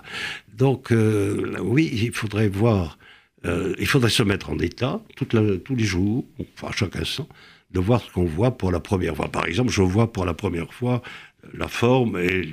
[0.54, 2.98] Donc, euh, oui, il faudrait voir,
[3.46, 7.28] il faudrait se mettre en état tous les jours, enfin chaque instant,
[7.72, 9.30] de voir ce qu'on voit pour la première fois.
[9.30, 11.04] Par exemple, je vois pour la première fois
[11.54, 12.44] la forme et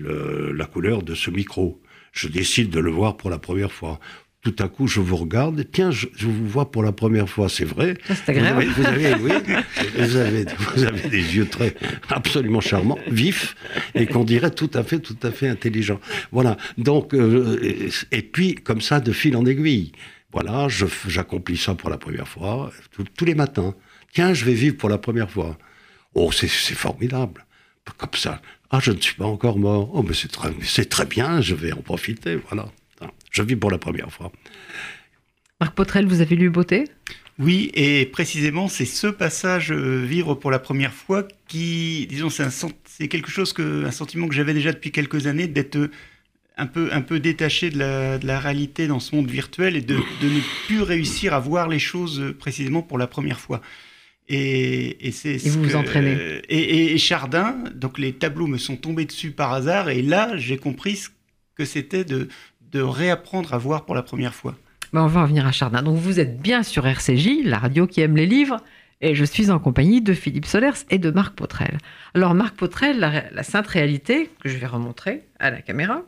[0.52, 1.80] la couleur de ce micro.
[2.12, 4.00] Je décide de le voir pour la première fois
[4.42, 7.66] tout à coup, je vous regarde, tiens, je, vous vois pour la première fois, c'est
[7.66, 7.98] vrai.
[8.06, 8.64] C'est agréable.
[8.64, 9.32] Vous avez, oui,
[9.98, 11.74] vous avez, vous avez, des yeux très,
[12.08, 13.54] absolument charmants, vifs,
[13.94, 16.00] et qu'on dirait tout à fait, tout à fait intelligents.
[16.32, 16.56] Voilà.
[16.78, 19.92] Donc, euh, et, puis, comme ça, de fil en aiguille.
[20.32, 22.72] Voilà, j'accomplis ça pour la première fois,
[23.16, 23.74] tous les matins.
[24.12, 25.58] Tiens, je vais vivre pour la première fois.
[26.14, 27.44] Oh, c'est formidable.
[27.98, 28.40] Comme ça.
[28.70, 29.90] Ah, je ne suis pas encore mort.
[29.92, 30.50] Oh, mais c'est très,
[30.84, 32.36] très bien, je vais en profiter.
[32.48, 32.66] Voilà.
[33.30, 34.32] Je vis pour la première fois.
[35.60, 36.84] Marc Potrel, vous avez lu Beauté?
[37.38, 43.08] Oui, et précisément, c'est ce passage euh, Vivre pour la première fois qui, disons, c'est
[43.08, 45.90] quelque chose que, un sentiment que j'avais déjà depuis quelques années d'être euh,
[46.58, 50.66] un peu, un peu détaché de la, réalité dans ce monde virtuel et de, ne
[50.66, 53.62] plus réussir à voir les choses euh, précisément pour la première fois.
[54.28, 56.42] Et, et c'est vous vous entraînez.
[56.50, 60.58] Et, et, Chardin, donc les tableaux me sont tombés dessus par hasard, et là j'ai
[60.58, 61.08] compris ce
[61.56, 62.28] que c'était de,
[62.72, 64.56] de réapprendre à voir pour la première fois.
[64.92, 65.82] Ben, on va en venir à Chardin.
[65.82, 68.58] Donc vous êtes bien sur RCJ, la radio qui aime les livres,
[69.00, 71.78] et je suis en compagnie de Philippe Solers et de Marc Potrel.
[72.14, 76.02] Alors Marc Potrel, la, Sainte Réalité, que je vais remontrer à la caméra,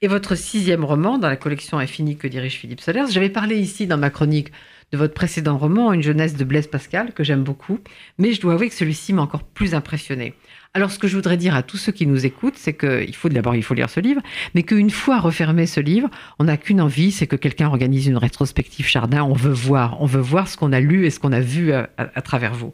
[0.00, 3.10] est votre sixième roman dans la collection Infinie que dirige Philippe Solers.
[3.10, 4.52] J'avais parlé ici dans ma chronique
[4.92, 7.78] de votre précédent roman, Une jeunesse de Blaise Pascal, que j'aime beaucoup,
[8.18, 10.34] mais je dois avouer que celui-ci m'a encore plus impressionné.
[10.76, 13.28] Alors, ce que je voudrais dire à tous ceux qui nous écoutent, c'est qu'il faut
[13.28, 14.20] d'abord lire ce livre,
[14.56, 16.10] mais qu'une fois refermé ce livre,
[16.40, 19.22] on n'a qu'une envie, c'est que quelqu'un organise une rétrospective Chardin.
[19.22, 21.72] On veut voir, on veut voir ce qu'on a lu et ce qu'on a vu
[21.72, 21.86] à,
[22.22, 22.72] travers vous.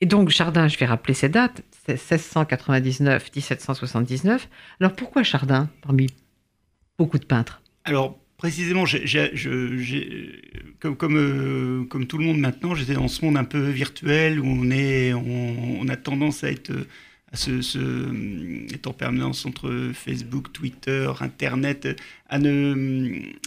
[0.00, 4.40] Et donc, Chardin, je vais rappeler ces dates, c'est 1699-1779.
[4.80, 6.06] Alors, pourquoi Chardin parmi
[6.96, 7.60] beaucoup de peintres?
[7.84, 14.38] Alors, précisément, euh, comme, tout le monde maintenant, j'étais dans ce monde un peu virtuel
[14.38, 16.70] où on, est, on, a tendance à être
[17.32, 21.98] à se, être en permanence entre Facebook, Twitter, Internet.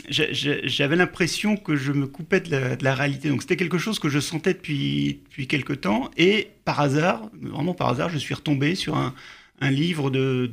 [0.10, 3.30] J'avais l'impression que je me coupais de la, réalité.
[3.30, 6.10] Donc c'était quelque chose que je sentais depuis, depuis quelque temps.
[6.18, 9.14] Et par hasard, vraiment par hasard, je suis retombé sur un,
[9.62, 10.48] livre de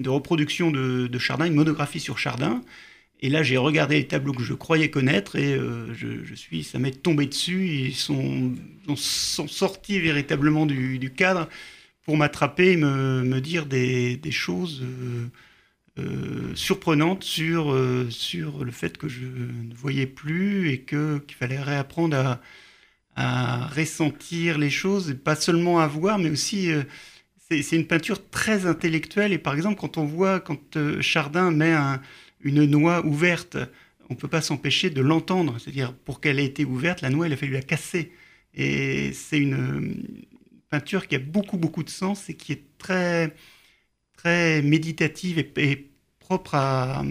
[0.00, 2.62] de reproduction de, Chardin, une monographie sur Chardin.
[3.22, 6.78] Et là, j'ai regardé les tableaux que je croyais connaître et euh, je, suis, ça
[6.78, 7.68] m'est tombé dessus.
[7.68, 8.54] Ils sont,
[8.96, 11.48] sortis véritablement du, cadre
[12.04, 15.26] pour m'attraper et me, dire des, choses euh,
[15.98, 17.76] euh, surprenantes sur,
[18.08, 22.40] sur le fait que je ne voyais plus et qu'il fallait réapprendre à,
[23.16, 26.70] à ressentir les choses, et pas seulement à voir, mais aussi
[27.50, 29.32] c'est une peinture très intellectuelle.
[29.32, 31.74] Et par exemple, quand on voit, quand euh, Chardin met
[32.42, 33.56] une noix ouverte,
[34.08, 35.58] on ne peut pas s'empêcher de l'entendre.
[35.58, 38.12] C'est-à-dire, pour qu'elle ait été ouverte, la noix, il a fallu la casser.
[38.54, 40.04] Et c'est une
[40.68, 43.34] peinture qui a beaucoup, beaucoup de sens et qui est très,
[44.16, 45.86] très méditative et,
[46.18, 47.04] propre à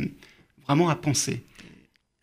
[0.65, 1.43] vraiment à penser.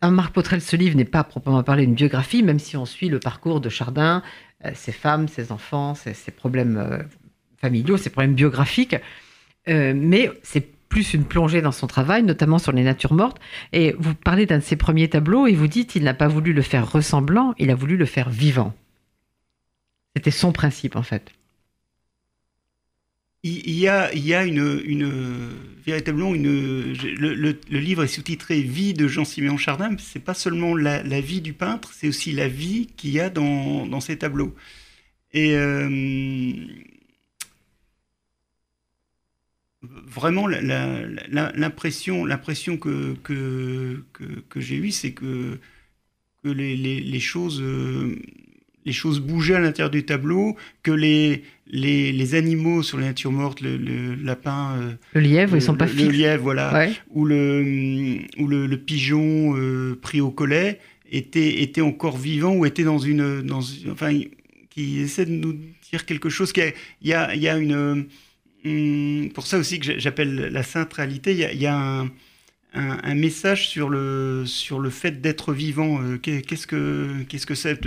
[0.01, 3.19] Marc Potrel, ce livre n'est pas proprement parlé une biographie, même si on suit le
[3.19, 4.23] parcours de Chardin,
[4.65, 7.03] euh, ses femmes, ses enfants, ses, problèmes euh,
[7.57, 8.95] familiaux, ses problèmes biographiques,
[9.67, 13.39] euh, mais c'est plus une plongée dans son travail, notamment sur les natures mortes.
[13.73, 16.53] Et vous parlez d'un de ses premiers tableaux et vous dites qu'il n'a pas voulu
[16.53, 18.73] le faire ressemblant, il a voulu le faire vivant.
[20.15, 21.31] C'était son principe en fait.
[23.43, 25.53] Il y a, il y a une,
[25.85, 26.93] véritablement une.
[27.17, 29.95] Le, livre est sous-titré Vie de Jean-Siméon Chardin.
[29.99, 33.85] C'est pas seulement la, vie du peintre, c'est aussi la vie qu'il y a dans,
[33.85, 34.53] dans ces tableaux.
[35.33, 35.87] Et euh,
[39.81, 45.59] vraiment, l'impression, l'impression que, que, que, que j'ai eue, c'est que,
[46.43, 47.61] que les, les, les choses.
[47.61, 48.15] Euh,
[48.85, 53.33] les choses bougeaient à l'intérieur du tableau, que les, les, les, animaux sur la nature
[53.33, 56.03] morte, le, le lapin, euh, le lièvre, ils sont pas fixes.
[56.03, 60.79] Le lièvre, voilà, ou le ou le, le pigeon euh, pris au collet
[61.11, 63.59] étaient, étaient encore vivants ou étaient dans une dans
[63.91, 64.17] enfin
[64.69, 65.59] qui essaie de nous
[65.91, 66.53] dire quelque chose.
[66.55, 68.05] Il y a, il y a une
[69.33, 71.31] pour ça aussi que j'appelle la sainte réalité.
[71.31, 72.05] Il y a, il y a un,
[72.73, 76.01] un, un, message sur le sur le fait d'être vivant.
[76.01, 77.79] Euh, qu'est-ce que qu'est-ce que c'est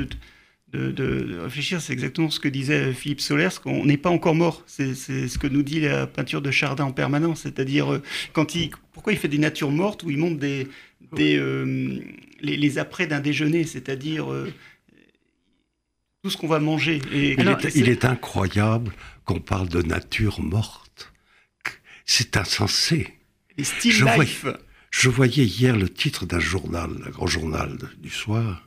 [0.72, 4.62] de, réfléchir, c'est exactement ce que disait Philippe Solers, qu'on n'est pas encore mort.
[4.66, 7.40] C'est ce que nous dit la peinture de Chardin en permanence.
[7.40, 10.68] C'est-à-dire, euh, quand il, pourquoi il fait des natures mortes où il montre des,
[11.12, 11.98] des euh,
[12.40, 14.52] les, les, après d'un déjeuner, c'est-à-dire euh,
[16.22, 17.00] tout ce qu'on va manger.
[17.12, 17.36] Et,
[17.74, 18.92] il, est, incroyable
[19.30, 21.12] qu'on parle de nature morte.
[22.04, 23.16] C'est insensé.
[23.62, 24.46] Still je life.
[24.90, 28.66] je voyais hier le titre d'un journal, un grand journal du soir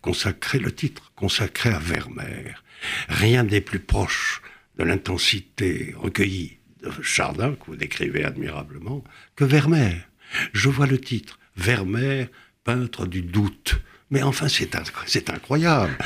[0.00, 2.62] consacré, le titre, consacré à Vermeer.
[3.08, 4.42] Rien n'est plus proche
[4.78, 9.02] de l'intensité recueillie de Chardin, que vous décrivez admirablement,
[9.34, 10.08] que Vermeer.
[10.52, 12.28] Je vois le titre, Vermeer,
[12.62, 13.80] peintre du doute.
[14.10, 15.98] Mais enfin, c'est incroyable.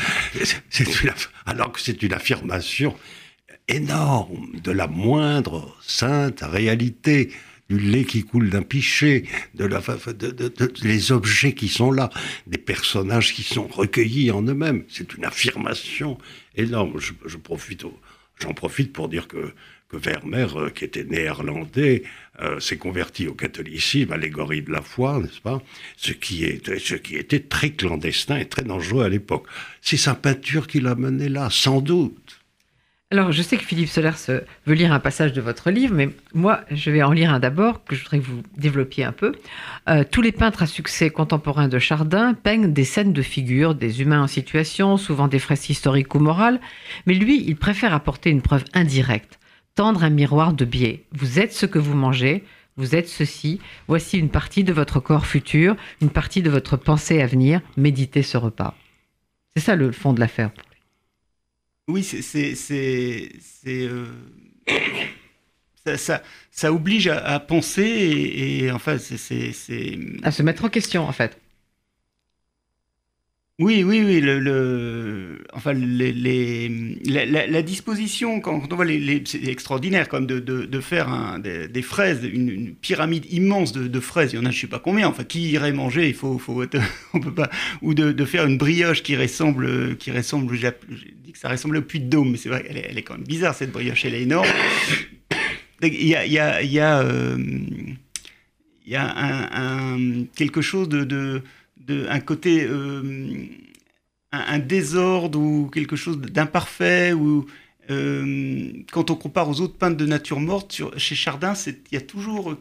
[1.45, 2.97] alors que c'est une affirmation
[3.69, 7.31] énorme de la moindre sainte réalité
[7.71, 9.25] du lait qui coule d'un pichet,
[9.55, 12.11] de, la, de, les objets qui sont là,
[12.47, 14.85] des personnages qui sont recueillis en eux-mêmes.
[14.89, 16.19] C'est une affirmation
[16.57, 16.99] énorme.
[16.99, 17.85] Je, profite,
[18.39, 19.53] j'en profite pour dire que,
[19.89, 22.03] que Vermeer, euh, qui était néerlandais,
[22.43, 25.63] euh, s'est converti au catholicisme, allégorie de la foi, n'est-ce pas?
[25.97, 29.47] Ce qui, est, ce qui était très clandestin et très dangereux à l'époque.
[29.81, 32.24] C'est sa peinture qui l'a mené là, sans doute.
[33.15, 36.63] Alors, je sais que Philippe Solers veut lire un passage de votre livre, mais moi,
[36.73, 39.37] je vais en lire un d'abord, que je voudrais que vous développiez un peu.
[39.89, 44.03] Euh, tous les peintres à succès contemporains de Chardin peignent des scènes de figures, des
[44.03, 46.59] humains en situation, souvent des fresques historiques ou morales,
[47.07, 49.39] mais lui, il préfère apporter une preuve indirecte,
[49.77, 51.05] tendre un miroir de biais.
[51.13, 52.43] Vous êtes ce que vous mangez,
[52.77, 57.23] vous êtes ceci, voici une partie de votre corps futur, une partie de votre pensée
[57.23, 58.75] à venir, méditez ce repas.
[59.55, 60.51] C'est ça le fond de l'affaire.
[61.89, 62.55] Oui, c'est.
[63.67, 64.07] Euh,
[65.85, 69.99] ça, ça, ça, oblige à, penser et, et enfin, c'est.
[70.23, 71.39] À se mettre en question, en fait.
[73.61, 74.21] Oui, oui, oui.
[75.53, 82.25] Enfin, la, disposition, quand, on voit les, c'est extraordinaire même de, de, faire des, fraises,
[82.25, 84.33] une, pyramide immense de, fraises.
[84.33, 85.07] Il y en a, je sais pas combien.
[85.07, 86.65] Enfin, qui irait manger Il faut, faut
[87.15, 87.49] on peut pas.
[87.81, 90.57] Ou de, faire une brioche qui ressemble, qui ressemble.
[90.57, 90.73] J'ai
[91.35, 93.55] que ça ressemble au puits de Dôme, mais c'est vrai, elle est, quand même bizarre
[93.55, 94.05] cette brioche.
[94.05, 94.49] Elle est énorme.
[95.83, 96.33] Il y a, il
[96.73, 97.37] y a, euh,
[100.35, 101.43] quelque chose de,
[101.87, 103.03] de un côté, euh,
[104.33, 107.47] un, désordre ou quelque chose d'imparfait ou
[107.91, 112.01] euh, quand on compare aux autres peintres de nature morte, chez Chardin, il y a
[112.01, 112.59] toujours euh,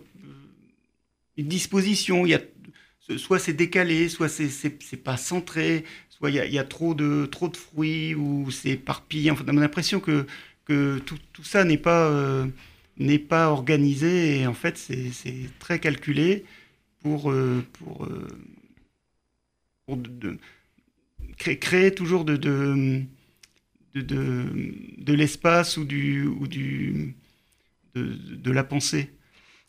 [1.38, 2.26] une disposition.
[2.26, 2.42] Y a,
[3.18, 7.58] soit c'est décalé, soit c'est pas centré, soit il y a, trop, de, trop de
[7.58, 9.32] fruits ou c'est éparpillé.
[9.32, 10.26] Enfin, on a l'impression que,
[10.66, 12.46] que tout, tout ça n'est pas,
[13.30, 16.46] pas organisé et en fait c'est très calculé
[17.02, 17.34] pour,
[17.74, 18.08] pour
[19.86, 20.38] pour de,
[21.38, 23.04] créer, créer, toujours de, de,
[23.96, 27.16] de, l'espace ou, du, ou du,
[27.96, 29.10] de, la pensée.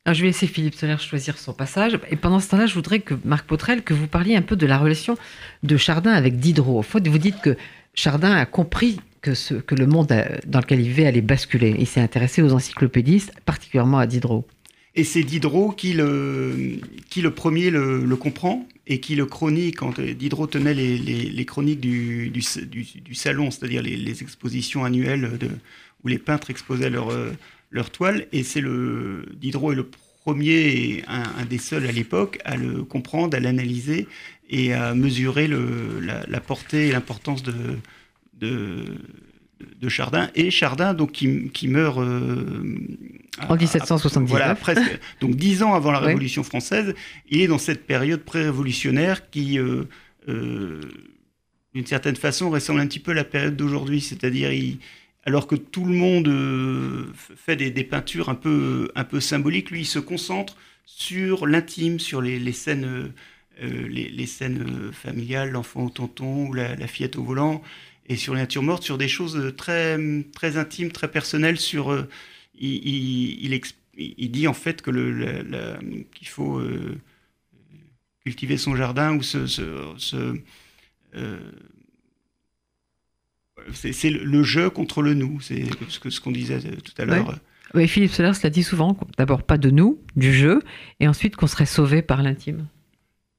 [0.05, 1.98] Alors, je vais laisser Philippe Soler choisir son passage.
[2.11, 4.66] Et pendant ce temps-là, je voudrais que, Marc Potrel, que vous parliez un peu de
[4.66, 5.16] la relation
[5.62, 6.83] de Chardin avec Diderot.
[6.83, 7.57] Vous dites que
[7.95, 10.12] Chardin a compris que, ce, que le monde
[10.47, 11.74] dans lequel il vivait allait basculer.
[11.78, 14.47] Il s'est intéressé aux encyclopédistes, particulièrement à Diderot.
[14.95, 16.78] Et c'est Diderot qui le,
[17.09, 21.80] qui le premier le, le, comprend et qui le chronique quand Diderot tenait les, chroniques
[21.80, 22.43] du,
[23.12, 25.30] salon, c'est-à-dire les, expositions annuelles
[26.03, 27.12] où les peintres exposaient leurs
[27.70, 28.26] leur toiles.
[28.32, 29.89] Et c'est le Diderot est le
[30.24, 34.07] premier un, des seuls à l'époque à le comprendre, à l'analyser
[34.49, 37.55] et à mesurer la, la portée et l'importance de,
[38.41, 38.85] de,
[39.81, 42.65] de Chardin et Chardin donc qui, qui meurt euh,
[43.49, 44.29] en 1779.
[44.29, 44.99] voilà, presque.
[45.21, 46.95] Donc dix ans avant la Révolution française,
[47.31, 49.85] il est dans cette période pré-révolutionnaire qui euh,
[50.29, 50.81] euh,
[51.75, 54.01] d'une certaine façon, ressemble un petit peu à la période d'aujourd'hui.
[54.01, 54.51] C'est-à-dire,
[55.25, 59.87] alors que tout le monde fait des, peintures un peu, un peu symboliques, lui, il
[59.87, 63.12] se concentre sur l'intime, sur les, scènes,
[63.62, 67.62] euh, les, scènes familiales, l'enfant au tonton ou la, fillette au volant,
[68.07, 69.98] et sur les natures mortes, sur des choses très,
[70.32, 71.59] très intimes, très personnelles.
[71.59, 72.07] Sur,
[72.59, 73.61] il,
[73.96, 75.78] il, dit en fait que le,
[76.12, 76.61] qu'il faut
[78.24, 79.46] cultiver son jardin ou se,
[81.16, 81.38] euh,
[83.72, 87.38] c'est le jeu contre le nous, c'est ce qu'on disait tout à l'heure.
[87.74, 87.88] Oui.
[87.88, 90.61] Philippe Solers l'a dit souvent, d'abord pas de nous, du jeu,
[91.00, 92.66] et ensuite qu'on serait sauvé par l'intime.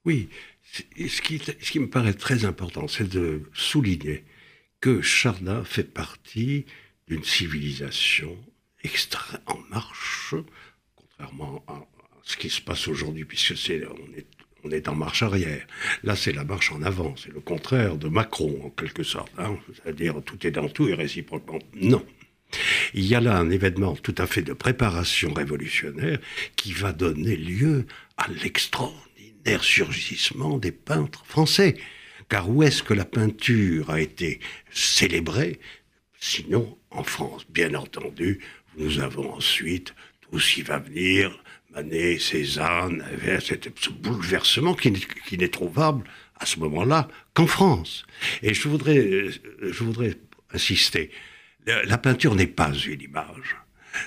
[0.03, 0.29] Oui,
[0.63, 4.23] ce qui, ce qui me paraît très important, c'est de souligner
[4.81, 6.65] que Chardin fait partie
[7.07, 8.37] d'une civilisation
[9.47, 10.35] en marche,
[10.95, 11.81] contrairement à
[12.23, 14.27] ce qui se passe aujourd'hui, puisque c'est on est
[14.65, 15.65] on est en marche arrière.
[16.03, 17.13] Là, c'est la marche en avant.
[17.17, 19.31] C'est le contraire de Macron, en quelque sorte.
[19.37, 19.57] Hein.
[19.75, 21.59] C'est-à-dire, tout est dans tout et réciproquement.
[21.75, 22.03] Non.
[22.95, 26.17] Il y a là un événement tout à fait de préparation révolutionnaire
[26.55, 27.85] qui va donner lieu
[28.17, 31.75] à l'extraordinaire surgissement des peintres français.
[32.29, 34.39] Car où est-ce que la peinture a été
[34.71, 35.59] célébrée?
[36.19, 38.39] Sinon, en France, bien entendu,
[38.77, 41.37] nous avons ensuite tout ce qui va venir,
[41.73, 43.03] Manet, Cézanne,
[43.79, 44.91] ce bouleversement qui,
[45.37, 46.03] n'est trouvable
[46.39, 48.05] à ce moment-là qu'en France.
[48.41, 49.27] Et je voudrais,
[49.61, 50.15] je voudrais
[50.51, 51.11] insister,
[51.65, 53.57] la peinture n'est pas une image.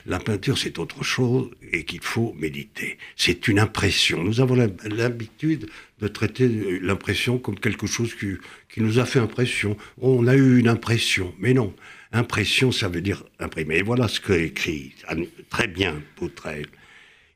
[0.06, 2.98] La peinture, c'est autre chose et qu'il faut méditer.
[3.16, 4.22] C'est une impression.
[4.22, 5.68] Nous avons l'habitude
[6.00, 6.48] de traiter
[6.80, 9.76] l'impression comme quelque chose qui, nous a fait impression.
[10.00, 11.74] On a eu une impression, mais non.
[12.12, 13.78] Impression, ça veut dire imprimer.
[13.78, 14.94] Et voilà ce que écrit
[15.50, 16.66] très bien Poutrel.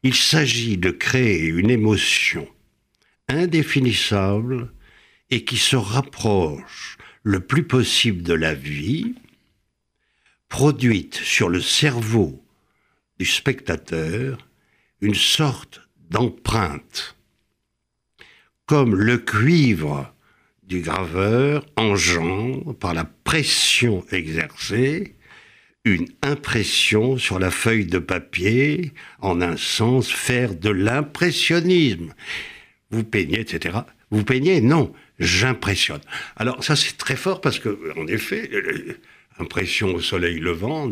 [0.02, 2.48] Il s'agit de créer une émotion
[3.28, 4.72] indéfinissable
[5.30, 9.14] et qui se rapproche le plus possible de la vie,
[10.48, 12.41] produite sur le cerveau
[13.24, 14.48] spectateur
[15.00, 17.16] une sorte d'empreinte,
[18.66, 20.14] comme le cuivre
[20.62, 25.16] du graveur engendre par la pression exercée
[25.84, 32.14] une impression sur la feuille de papier, en un sens faire de l'impressionnisme.
[32.90, 33.78] Vous peignez, etc.
[34.10, 36.00] Vous peignez Non, j'impressionne.
[36.36, 38.50] Alors ça c'est très fort parce que, en effet,
[39.38, 40.86] impression au soleil levant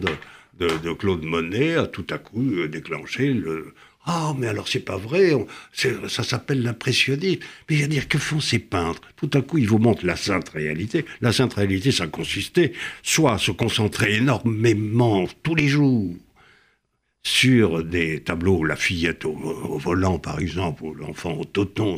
[0.61, 3.75] de, de Claude Monet a tout à coup euh, déclenché le,
[4.07, 5.33] ah, mais alors c'est pas vrai,
[5.73, 7.41] ça s'appelle l'impressionnisme.
[7.69, 9.03] Mais je veux dire, que font ces peintres?
[9.17, 11.05] Tout à coup, ils vous montrent la sainte réalité.
[11.21, 16.15] La sainte réalité, ça consistait soit à se concentrer énormément tous les jours
[17.23, 19.35] sur des tableaux, la fillette au,
[19.79, 21.97] volant par exemple, ou l'enfant au toton,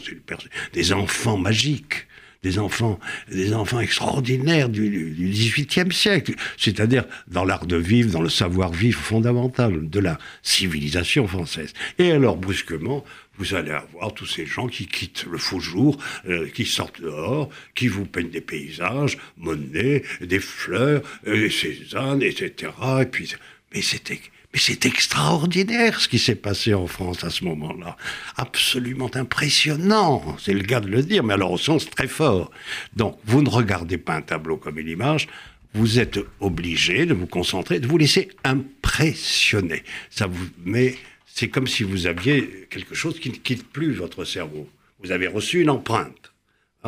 [0.73, 2.09] des enfants magiques
[2.43, 2.99] des enfants,
[3.31, 9.89] des enfants extraordinaires du, XVIIIe siècle, c'est-à-dire dans l'art de vivre, dans le savoir-vivre fondamental
[9.89, 11.73] de la civilisation française.
[11.99, 13.05] Et alors, brusquement,
[13.39, 15.97] vous allez avoir tous ces gens qui quittent le faux jour,
[16.29, 22.73] euh, qui sortent dehors, qui vous peignent des paysages, Monet, des fleurs, euh, Cézanne, etc.
[23.01, 23.33] Et puis,
[23.73, 24.21] mais c'était
[24.53, 27.97] mais c'est extraordinaire ce qui s'est passé en France à ce moment-là.
[28.37, 32.51] Absolument impressionnant, c'est le cas de le dire, mais alors au sens très fort.
[32.95, 35.29] Donc, vous ne regardez pas un tableau comme une image,
[35.75, 39.83] vous êtes obligé de vous concentrer, de vous laisser impressionner.
[40.11, 40.97] Ça vous met,
[41.27, 44.69] c'est comme si vous aviez quelque chose qui ne quitte plus votre cerveau.
[45.03, 46.33] Vous avez reçu une empreinte.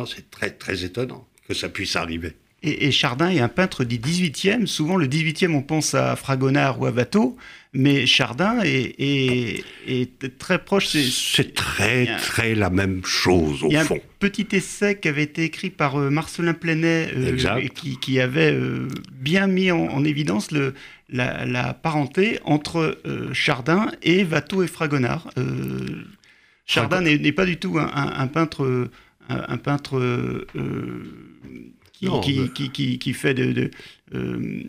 [0.05, 2.33] C'est très, très étonnant que ça puisse arriver.
[2.65, 4.65] Et, Chardin est un peintre du 18e.
[4.65, 7.37] Souvent, le 18e, on pense à Fragonard ou à Watteau,
[7.73, 9.63] mais Chardin est,
[10.39, 10.87] très proche.
[10.87, 13.69] C'est très, très la même chose, au fond.
[13.69, 17.67] Il y a un petit essai qui avait été écrit par euh, Marcelin Plenet, euh,
[18.01, 20.73] qui, avait euh, bien mis en, évidence le,
[21.09, 22.97] la, parenté entre
[23.33, 25.29] Chardin et Watteau et Fragonard.
[26.65, 28.89] Chardin n'est pas du tout un, peintre...
[29.27, 29.99] Un, peintre
[31.99, 33.71] qui, qui, fait de,
[34.13, 34.63] euh,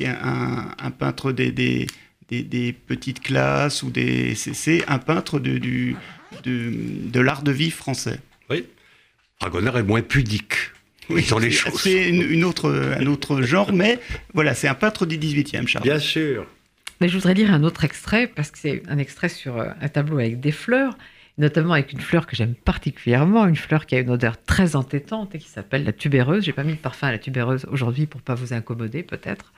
[0.00, 1.86] un, peintre des, des,
[2.28, 5.96] des, petites classes ou des c'est un peintre de, du,
[6.44, 6.72] de,
[7.10, 8.20] de l'art de vie français.
[8.50, 8.64] Oui.
[9.40, 10.54] Fragonard est moins pudique.
[11.10, 11.80] Oui, les choses.
[11.80, 13.98] C'est une, autre, un autre genre, mais
[14.34, 15.84] voilà, c'est un peintre du 18e, Charles.
[15.84, 16.46] Bien sûr.
[17.00, 19.88] Mais je voudrais lire un autre extrait, parce que c'est un extrait sur euh, un
[19.88, 20.96] tableau avec des fleurs
[21.38, 25.34] notamment avec une fleur que j'aime particulièrement, une fleur qui a une odeur très entêtante
[25.34, 26.44] et qui s'appelle la tubéreuse.
[26.44, 29.52] J'ai pas mis de parfum à la tubéreuse aujourd'hui pour pas vous incommoder peut-être.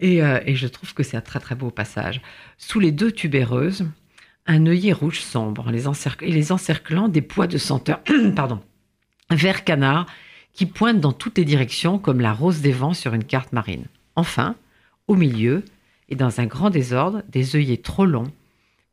[0.00, 2.20] Et, euh, je trouve que c'est un très très beau passage.
[2.56, 3.86] Sous les deux tubéreuses,
[4.46, 5.86] un œillet rouge sombre, les
[6.22, 8.00] et les encerclant des pois de senteur,
[8.36, 8.60] pardon,
[9.30, 10.06] vert canard
[10.52, 13.84] qui pointent dans toutes les directions comme la rose des vents sur une carte marine.
[14.16, 14.56] Enfin,
[15.06, 15.64] au milieu,
[16.08, 18.32] et dans un grand désordre, des œillets trop longs,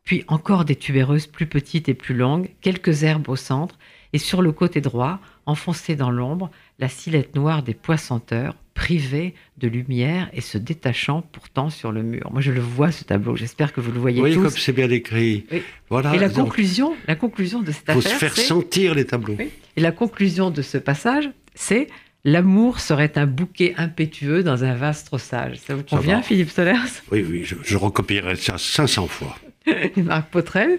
[0.05, 3.77] puis encore des tubéreuses plus petites et plus longues, quelques herbes au centre,
[4.13, 9.67] et sur le côté droit, enfoncée dans l'ombre, la silhouette noire des poissanteurs, privés de
[9.67, 12.29] lumière et se détachant pourtant sur le mur.
[12.31, 13.35] Moi, je le vois ce tableau.
[13.35, 14.43] J'espère que vous le voyez oui, tous.
[14.43, 15.45] comme c'est bien écrit.
[15.51, 15.63] Oui.
[15.89, 16.13] Voilà.
[16.13, 19.35] et la donc, conclusion, la conclusion de cette faut affaire, se faire sentir les tableaux.
[19.39, 19.49] Oui.
[19.75, 21.87] Et la conclusion de ce passage, c'est
[22.25, 25.57] l'amour serait un bouquet impétueux dans un vase trop sage.
[25.57, 26.21] Ça vous convient.
[26.21, 29.37] Philippe Solers Oui, oui, je, je recopierai ça 500 fois.
[29.97, 30.77] Marc Potrel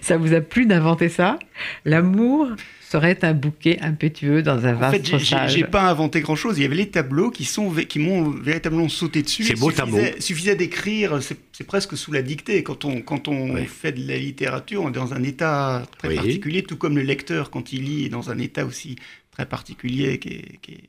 [0.00, 1.38] Ça vous a plu d'inventer ça?
[1.84, 2.48] L'amour
[2.80, 6.58] serait un bouquet impétueux dans un En vase fait, j'ai- pas inventé grand-chose.
[6.58, 9.44] Il y avait les tableaux qui sont qui m'ont véritablement sauté dessus.
[9.44, 9.76] C'est beau suffisait-
[10.10, 10.20] tableau.
[10.20, 11.22] suffisait d'écrire.
[11.22, 12.62] C'est c'est presque sous la dictée.
[12.62, 13.64] Quand on quand on Oui.
[13.66, 16.16] fait de la littérature, on est dans un état très Oui.
[16.16, 18.96] particulier, tout comme le lecteur quand il lit est dans un état aussi
[19.30, 20.18] très particulier.
[20.18, 20.88] Qui est- qui est-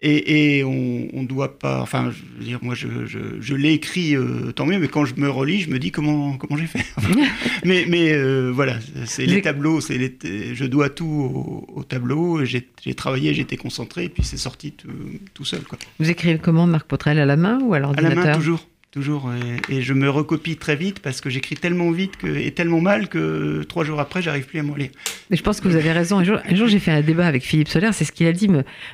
[0.00, 1.80] Et, et on, on doit pas.
[1.82, 5.04] Enfin, je veux dire, moi, je, je, je l'ai écrit euh, tant mieux, mais quand
[5.04, 6.84] je me relis, je me dis comment comment j'ai fait.
[7.64, 8.76] mais mais euh, voilà,
[9.06, 12.44] c'est Les- tableaux, c'est les- je dois tout au, au tableau.
[12.44, 14.86] J'ai j'ai travaillé, j'étais concentré, et puis c'est sorti tout,
[15.34, 15.62] tout seul.
[15.62, 15.78] Quoi.
[15.98, 18.24] Vous écrivez comment, Marc Potrel À la main ou à À la l'ordinateur?
[18.24, 18.68] main, toujours.
[18.90, 19.30] Toujours.
[19.68, 23.62] Et, je me recopie très vite parce que j'écris tellement vite et tellement mal que
[23.64, 24.88] trois jours après, j'arrive plus à m'en lire.
[25.28, 26.18] Mais je pense que vous avez raison.
[26.18, 27.90] Un jour, j'ai fait un débat avec Philippe Soler.
[27.92, 28.48] C'est ce qu'il a dit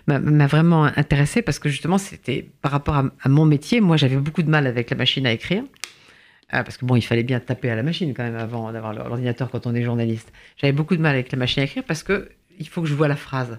[0.06, 3.80] m'a vraiment intéressé parce que justement, c'était par rapport à, mon métier.
[3.80, 5.62] Moi, j'avais beaucoup de mal avec la machine à écrire.
[6.50, 8.94] Ah, parce que bon, il fallait bien taper à la machine quand même avant d'avoir
[8.94, 10.32] l'ordinateur quand on est journaliste.
[10.56, 12.94] J'avais beaucoup de mal avec la machine à écrire parce que il faut que je
[12.94, 13.58] vois la phrase.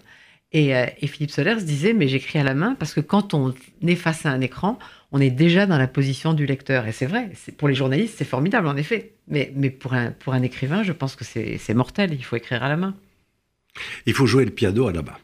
[0.52, 3.54] Et, euh, et Philippe Solers disait, mais j'écris à la main parce que quand on
[3.86, 4.80] est face à un écran,
[5.16, 6.88] on est déjà dans la position du lecteur.
[6.88, 9.14] Et c'est vrai, pour les journalistes, c'est formidable en effet.
[9.30, 12.14] Mais, pour, un, écrivain, je pense que c'est mortel.
[12.14, 12.98] Il faut écrire à la main.
[14.06, 15.18] Il faut jouer le piano à la main.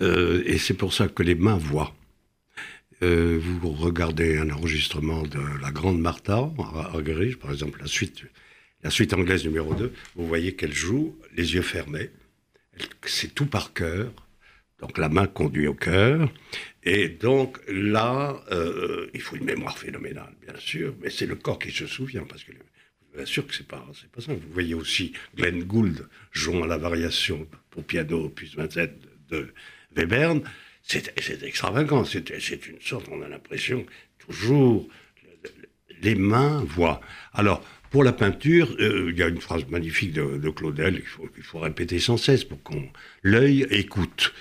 [0.00, 1.94] Euh, et c'est pour ça que les mains voient.
[3.04, 6.90] Euh, vous regardez un enregistrement de la Grande Martha à,
[7.40, 8.24] par exemple, la suite,
[8.82, 12.10] la suite anglaise numéro 2, vous voyez qu'elle joue les yeux fermés.
[13.04, 14.10] C'est tout par cœur.
[14.80, 16.28] Donc la main conduit au cœur.
[16.84, 21.58] Et donc là, euh, il faut une mémoire phénoménale, bien sûr, mais c'est le corps
[21.58, 22.52] qui se souvient, parce que
[23.14, 24.34] vous assure que c'est pas, pas ça.
[24.34, 28.98] Vous voyez aussi Glenn Gould jouant la variation pour piano opus 27
[29.30, 29.54] de,
[29.96, 30.42] Webern.
[30.82, 32.04] C'est, extravagant.
[32.04, 32.28] C'est,
[32.66, 33.86] une sorte, on a l'impression,
[34.18, 34.86] toujours,
[36.02, 37.00] les mains voient.
[37.32, 41.06] Alors, pour la peinture, euh, il y a une phrase magnifique de, de Claudel, il
[41.06, 42.88] faut, il faut répéter sans cesse pour qu'on
[43.22, 44.34] l'œil écoute.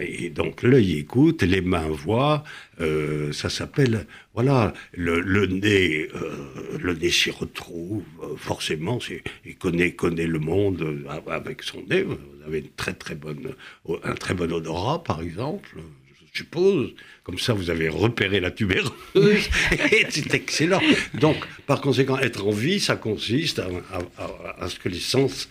[0.00, 2.44] Et donc l'œil écoute, les mains voient,
[2.80, 8.98] euh, ça s'appelle, voilà, le, le nez, euh, le nez s'y retrouve, euh, forcément,
[9.44, 12.16] il connaît, connaît le monde avec son nez, vous
[12.46, 13.54] avez une très très bonne,
[14.04, 15.70] un très bon odorat par exemple,
[16.32, 18.92] je suppose, comme ça vous avez repéré la tubéreuse,
[19.92, 20.80] et c'est excellent.
[21.14, 21.36] Donc,
[21.66, 25.48] par conséquent, être en vie, ça consiste à, à- à- à ce que les sens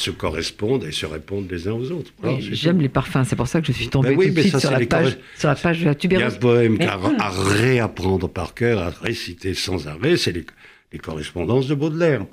[0.00, 2.12] se correspondent et se répondent les uns aux autres.
[2.22, 4.34] Oui, c'est J'aime les parfums, c'est pour ça que je suis tombée Ben oui, tout
[4.34, 6.30] de suite ça, sur la, page, sur la page de la Il y a un
[6.30, 10.44] poème Mais à réapprendre par cœur, à réciter sans arrêt, c'est les,
[10.92, 12.24] les correspondances de Baudelaire.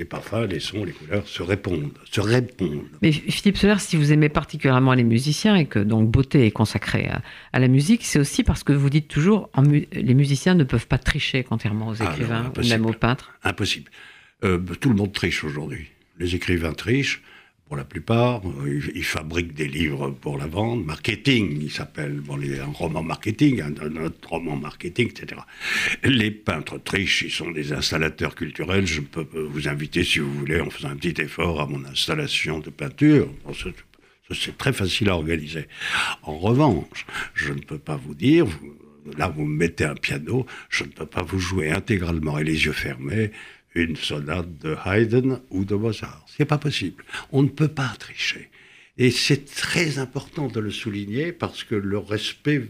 [0.00, 2.82] Les parfums, les sons, les couleurs se répondent, se répondent.
[3.02, 7.06] Mais Philippe Soler, si vous aimez particulièrement les musiciens et que donc beauté est consacrée
[7.08, 7.22] à,
[7.52, 10.64] à la musique, c'est aussi parce que vous dites toujours en mu- les musiciens ne
[10.64, 12.74] peuvent pas tricher contrairement aux Ah non, écrivains ou impossible.
[12.74, 13.30] même aux peintres.
[13.44, 13.92] Impossible.
[14.42, 15.86] Euh, tout le monde triche aujourd'hui.
[16.18, 17.22] Les écrivains trichent,
[17.66, 18.42] pour la plupart.
[18.94, 20.84] Ils, fabriquent des livres pour la vente.
[20.84, 22.20] Marketing, il s'appelle.
[22.20, 25.40] Bon, un roman marketing, un, autre roman marketing, etc.
[26.02, 28.86] Les peintres trichent, ils sont des installateurs culturels.
[28.86, 32.60] Je peux vous inviter, si vous voulez, en faisant un petit effort à mon installation
[32.60, 33.28] de peinture.
[34.30, 35.66] C'est très facile à organiser.
[36.22, 38.46] En revanche, je ne peux pas vous dire,
[39.18, 42.64] là vous me mettez un piano, je ne peux pas vous jouer intégralement et les
[42.64, 43.32] yeux fermés
[43.74, 46.24] une sonate de Haydn ou de Mozart.
[46.28, 47.04] C'est pas possible.
[47.32, 48.50] On ne peut pas tricher.
[48.96, 52.68] Et c'est très important de le souligner parce que le respect,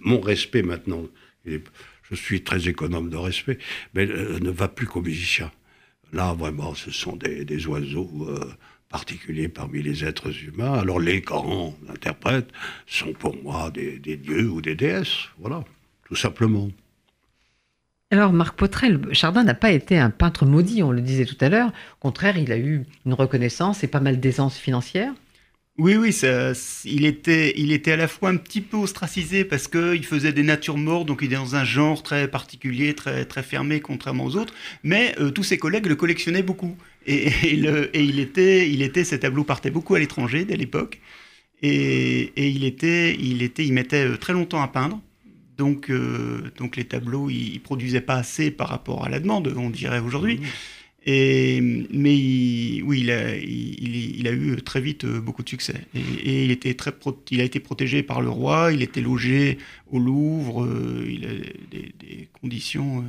[0.00, 1.06] mon respect maintenant,
[1.44, 3.58] je suis très économe de respect,
[3.94, 5.52] mais euh, ne va plus qu'aux musiciens.
[6.12, 8.52] Là, vraiment, ce sont des, oiseaux euh,
[8.88, 10.72] particuliers parmi les êtres humains.
[10.72, 12.48] Alors, les grands interprètes
[12.86, 15.28] sont pour moi des dieux ou des déesses.
[15.38, 15.64] Voilà,
[16.06, 16.68] tout simplement.
[18.12, 21.48] Alors Marc Potrel, Chardin n'a pas été un peintre maudit, on le disait tout à
[21.48, 21.68] l'heure.
[21.68, 25.12] Au contraire, il a eu une reconnaissance et pas mal d'aisance financière.
[25.78, 26.52] Oui, oui, ça,
[26.84, 30.42] il, était, il était à la fois un petit peu ostracisé parce qu'il faisait des
[30.42, 34.36] natures mortes, donc il est dans un genre très particulier, très, très fermé, contrairement aux
[34.36, 34.52] autres.
[34.82, 36.76] Mais euh, tous ses collègues le collectionnaient beaucoup.
[37.06, 37.54] Et, et
[37.94, 41.00] et il, était, il était, ses tableaux partaient beaucoup à l'étranger dès l'époque.
[41.62, 45.00] Et, il, était, il, était, il mettait très longtemps à peindre.
[45.60, 45.92] Donc,
[46.58, 50.00] donc les tableaux, ils ne produisaient pas assez par rapport à la demande, on dirait
[50.00, 50.38] aujourd'hui.
[50.38, 50.44] Mmh.
[51.06, 55.86] Et, mais oui, il a, il, a, eu très vite euh, beaucoup de succès.
[55.94, 56.92] Et, il, était très
[57.30, 59.56] il a été protégé par le roi, il était logé
[59.90, 61.30] au Louvre, euh, il a
[61.70, 62.98] des, conditions.
[62.98, 63.02] Euh.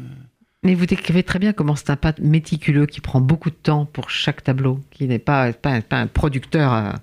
[0.63, 3.85] Mais vous décrivez très bien comment c'est un peintre méticuleux qui prend beaucoup de temps
[3.85, 6.99] pour chaque tableau, qui n'est pas, pas, pas, un producteur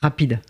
[0.00, 0.40] rapide.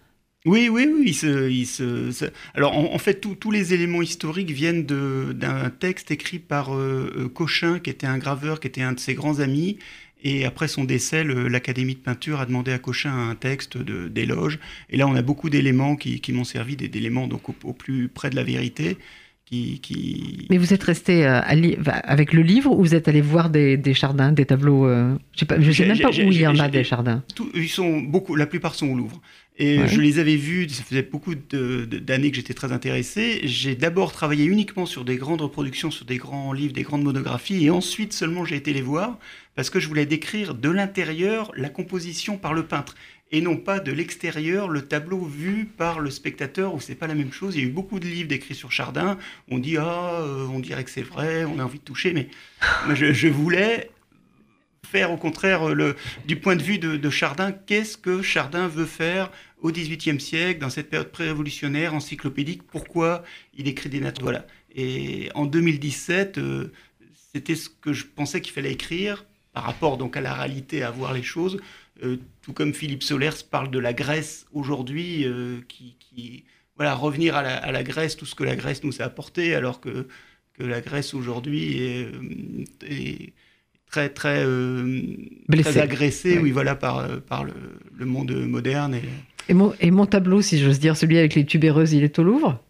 [0.46, 1.06] Oui, oui, oui.
[1.06, 7.12] Il se, Alors, en, fait, tous les éléments historiques viennent d'un texte écrit par euh,
[7.16, 9.78] euh, Cochin, qui était un graveur, qui était un de ses grands amis.
[10.22, 14.58] Et après son décès, l'Académie de peinture a demandé à Cochin un texte d'éloge.
[14.88, 18.36] Et là, on a beaucoup d'éléments qui, m'ont servi, d'éléments donc au, plus près de
[18.36, 18.96] la vérité.
[19.44, 23.76] Qui, Mais vous êtes resté euh, avec le livre ou vous êtes allé voir des,
[23.76, 26.82] des jardins, des tableaux Je ne sais, même pas où il y en a des
[26.82, 27.22] jardins.
[27.54, 29.20] ils sont beaucoup, la plupart sont au Louvre.
[29.58, 33.40] Et je les avais vus, ça faisait beaucoup d'années que j'étais très intéressé.
[33.44, 37.64] J'ai d'abord travaillé uniquement sur des grandes reproductions, sur des grands livres, des grandes monographies,
[37.64, 39.18] et ensuite seulement j'ai été les voir
[39.54, 42.94] parce que je voulais décrire de l'intérieur la composition par le peintre
[43.32, 47.14] et non pas de l'extérieur le tableau vu par le spectateur où c'est pas la
[47.14, 47.56] même chose.
[47.56, 49.16] Il y a eu beaucoup de livres décrits sur Chardin.
[49.50, 52.28] On dit ah, euh, on dirait que c'est vrai, on a envie de toucher, mais
[52.94, 53.90] je, je voulais
[54.86, 55.96] faire au contraire le,
[56.26, 59.30] du point de vue de, Chardin, qu'est-ce que Chardin veut faire
[59.60, 63.24] au XVIIIe siècle, dans cette période pré-révolutionnaire, encyclopédique, pourquoi
[63.56, 64.24] il écrit des natures.
[64.24, 64.46] Voilà.
[64.74, 66.72] Et en 2017, euh,
[67.32, 70.90] c'était ce que je pensais qu'il fallait écrire par rapport donc à la réalité, à
[70.90, 71.60] voir les choses,
[72.02, 76.44] euh, tout comme Philippe Solers parle de la Grèce aujourd'hui, euh, qui,
[76.76, 80.06] voilà, revenir à la, Grèce, tout ce que la Grèce nous a apporté, alors que,
[80.52, 81.78] que la Grèce aujourd'hui
[82.82, 83.32] est
[83.90, 85.02] très très, euh,
[85.50, 87.52] très agressé, oui, voilà, par, euh, par le,
[87.96, 88.94] le monde moderne.
[88.94, 89.02] Et...
[89.48, 92.24] Et, mon, et mon tableau, si j'ose dire, celui avec les tubéreuses, il est au
[92.24, 92.60] Louvre?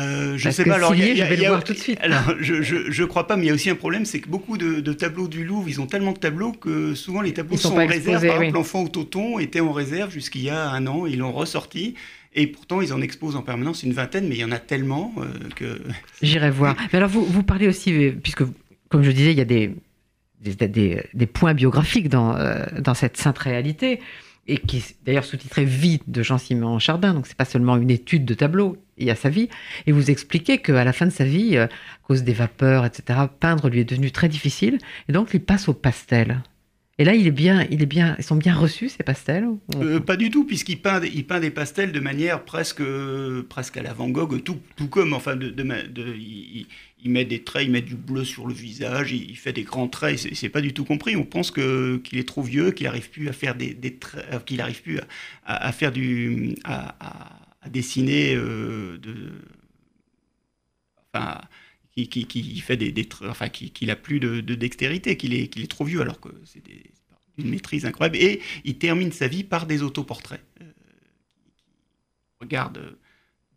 [0.00, 0.74] Euh, je ne sais pas.
[0.74, 1.98] Alors, y a, je vais le voir tout de suite.
[2.00, 4.58] Alors, je, je, crois pas, mais il y a aussi un problème, c'est que beaucoup
[4.58, 7.72] de, de, tableaux du Louvre, ils ont tellement de tableaux que souvent les tableaux sont,
[7.72, 8.26] en réserve.
[8.26, 11.32] Par exemple, l'enfant au Toton était en réserve jusqu'il y a un an, ils l'ont
[11.32, 11.94] ressorti.
[12.36, 15.14] Et pourtant, ils en exposent en permanence une vingtaine, mais il y en a tellement
[15.54, 15.80] que.
[16.20, 16.74] J'irai voir.
[16.92, 18.42] Mais alors, vous, vous parlez aussi, puisque
[18.94, 19.74] comme je disais, il y a des,
[20.40, 24.00] des, points biographiques dans, euh, dans cette sainte réalité,
[24.46, 28.24] et qui est d'ailleurs sous-titré Vie de Jean-Simon Chardin, donc c'est pas seulement une étude
[28.24, 29.48] de tableau, il y a sa vie,
[29.88, 33.18] et vous expliquez qu'à la fin de sa vie, euh, à cause des vapeurs, etc.,
[33.40, 34.78] peindre lui est devenu très difficile,
[35.08, 36.40] et donc il passe au pastel.
[36.98, 39.98] Et là, il est bien, il est bien, ils sont bien reçus ces pastels euh,
[39.98, 42.82] Pas du tout, puisqu'il peint, il peint des pastels de manière presque,
[43.48, 46.66] presque à la Van Gogh, tout, tout comme, enfin, de, de, il,
[47.10, 50.34] met des traits, il met du bleu sur le visage, il, fait des grands traits.
[50.34, 51.16] C'est pas du tout compris.
[51.16, 54.26] On pense que qu'il est trop vieux, qu'il n'arrive plus à faire des, des traits,
[54.32, 55.00] euh, qu'il arrive plus
[55.44, 56.96] à, faire du, à,
[57.70, 59.32] dessiner euh, de,
[61.12, 61.40] enfin
[61.92, 65.62] qui, qui, qui, fait des, des enfin qu'il a plus de, dextérité, qu'il est, qu'il
[65.62, 66.62] est trop vieux alors que c'est
[67.38, 68.16] une maîtrise incroyable.
[68.16, 70.42] Et il termine sa vie par des autoportraits.
[70.62, 70.64] Euh,
[72.40, 72.96] regarde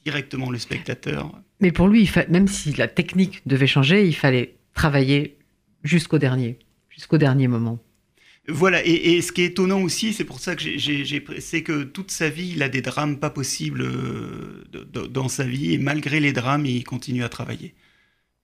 [0.07, 1.37] directement le spectateur.
[1.59, 5.37] Mais pour lui, il même si la technique devait changer, il fallait travailler
[5.83, 7.77] jusqu'au dernier, jusqu'au dernier moment.
[8.47, 12.11] Voilà, et, ce qui est étonnant aussi, c'est pour ça que j'ai, c'est que toute
[12.11, 14.63] sa vie, il a des drames pas possibles euh,
[15.09, 17.75] dans sa vie, et malgré les drames, il continue à travailler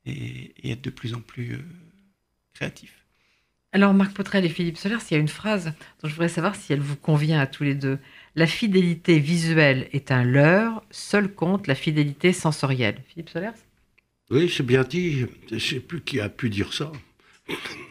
[0.05, 1.63] et, être de plus en plus euh,
[2.53, 3.05] créatif.
[3.71, 6.57] Alors, Marc Potrel et Philippe Solers, il y a une phrase dont je voudrais savoir
[6.57, 7.97] si elle vous convient à tous les deux.
[8.35, 12.97] La fidélité visuelle est un leurre, seul compte la fidélité sensorielle.
[13.07, 13.51] Philippe Solers
[14.31, 15.25] Oui, c'est bien dit.
[15.49, 16.91] Je ne sais plus qui a pu dire ça.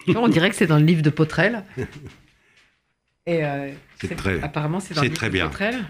[0.09, 1.65] On dirait que c'est dans le livre de Potrel.
[3.27, 3.71] Et euh,
[4.01, 5.47] c'est très, apparemment, c'est dans le livre très de bien.
[5.47, 5.85] Potrel.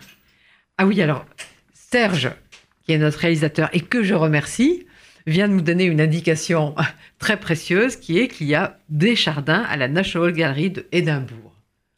[0.77, 1.25] Ah oui, alors,
[1.73, 2.31] Serge,
[2.85, 4.87] qui est notre réalisateur et que je remercie,
[5.27, 6.75] vient de nous donner une indication
[7.19, 11.52] très précieuse qui est qu'il y a des jardins à la National Gallery de Édimbourg.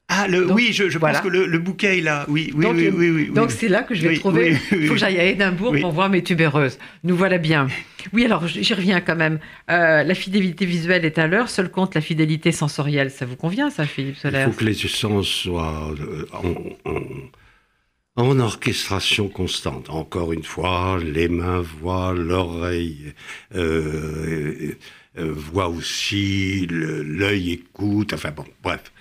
[0.09, 2.27] Ah, le, oui, je, pense que le, bouquet est là.
[2.29, 4.59] Oui, oui, donc, oui, oui, Donc c'est là que je vais trouver.
[4.73, 6.79] Il faut que j'aille à Édimbourg pour voir mes tubéreuses.
[7.05, 7.69] Nous voilà bien.
[8.13, 9.39] Oui, alors j'y reviens quand même.
[9.71, 13.11] Euh, la fidélité visuelle est à l'heure, seul compte la fidélité sensorielle.
[13.11, 16.55] Ça vous convient, ça, Philippe Solaire Il faut que les sens soient euh, en
[18.17, 19.91] en orchestration constante.
[19.91, 23.13] Encore une fois, les mains voient, l'oreille
[23.55, 24.75] euh,
[25.17, 28.93] euh, voit aussi, l'œil écoute, enfin bon, bref.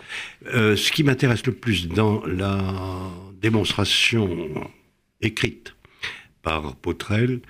[0.47, 3.11] Euh, ce qui m'intéresse le plus dans la
[3.41, 4.69] démonstration
[5.21, 5.75] écrite
[6.43, 7.41] par Potrel,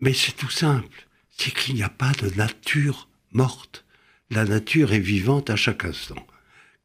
[0.00, 1.06] mais c'est tout simple,
[1.36, 3.84] c'est qu'il n'y a pas de nature morte.
[4.30, 6.26] La nature est vivante à chaque instant.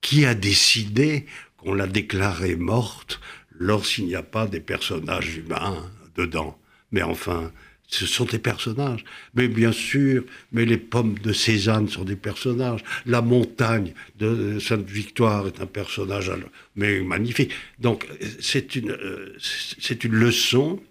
[0.02, 1.26] Qui a décidé
[1.58, 3.22] qu'on l'a déclarée morte
[3.52, 6.60] lorsqu'il n'y a pas des personnages humains dedans?
[6.92, 7.52] Mais enfin,
[7.92, 9.04] ce sont des personnages.
[9.36, 12.84] Mais bien sûr, mais les pommes de Cézanne sont des personnages.
[13.06, 16.32] La montagne de Sainte-Victoire est un personnage,
[16.76, 17.52] mais magnifique.
[17.80, 18.08] Donc,
[18.40, 20.82] c'est une, euh, c'est une leçon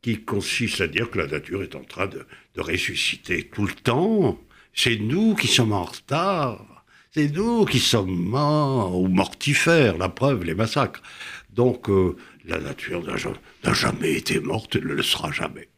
[0.00, 3.74] qui consiste à dire que la nature est en train de, de ressusciter tout le
[3.74, 4.40] temps.
[4.72, 6.84] C'est nous qui sommes en retard.
[7.10, 11.02] C'est nous qui sommes morts ou mortifères, la preuve, les massacres.
[11.50, 15.68] Donc, euh, la nature n'a jamais été morte et ne le sera jamais.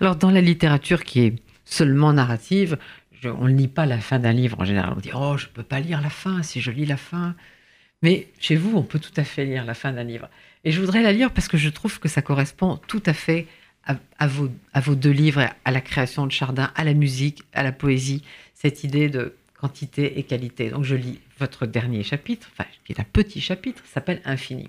[0.00, 1.34] Alors, dans la littérature qui est
[1.64, 2.78] seulement narrative,
[3.24, 4.92] on ne lit pas la fin d'un livre en général.
[4.96, 7.34] On dit Oh, je ne peux pas lire la fin si je lis la fin.
[8.02, 10.28] Mais chez vous, on peut tout à fait lire la fin d'un livre.
[10.64, 13.46] Et je voudrais la lire parce que je trouve que ça correspond tout à fait
[14.18, 17.62] à, vos, à vos deux livres, à la création de Chardin, à la musique, à
[17.62, 18.22] la poésie,
[18.54, 20.70] cette idée de quantité et qualité.
[20.70, 24.68] Donc je lis votre dernier chapitre, enfin, qui est un petit chapitre, s'appelle Infini.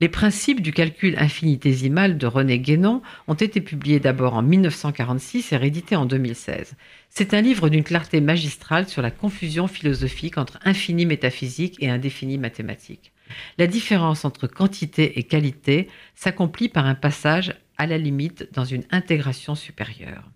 [0.00, 5.56] Les principes du calcul infinitésimal de René Guénon ont été publiés d'abord en 1946 et
[5.56, 6.76] réédités en 2016.
[7.08, 12.38] C'est un livre d'une clarté magistrale sur la confusion philosophique entre infini métaphysique et indéfini
[12.38, 13.12] mathématique.
[13.58, 18.84] La différence entre quantité et qualité s'accomplit par un passage à la limite dans une
[18.92, 20.30] intégration supérieure.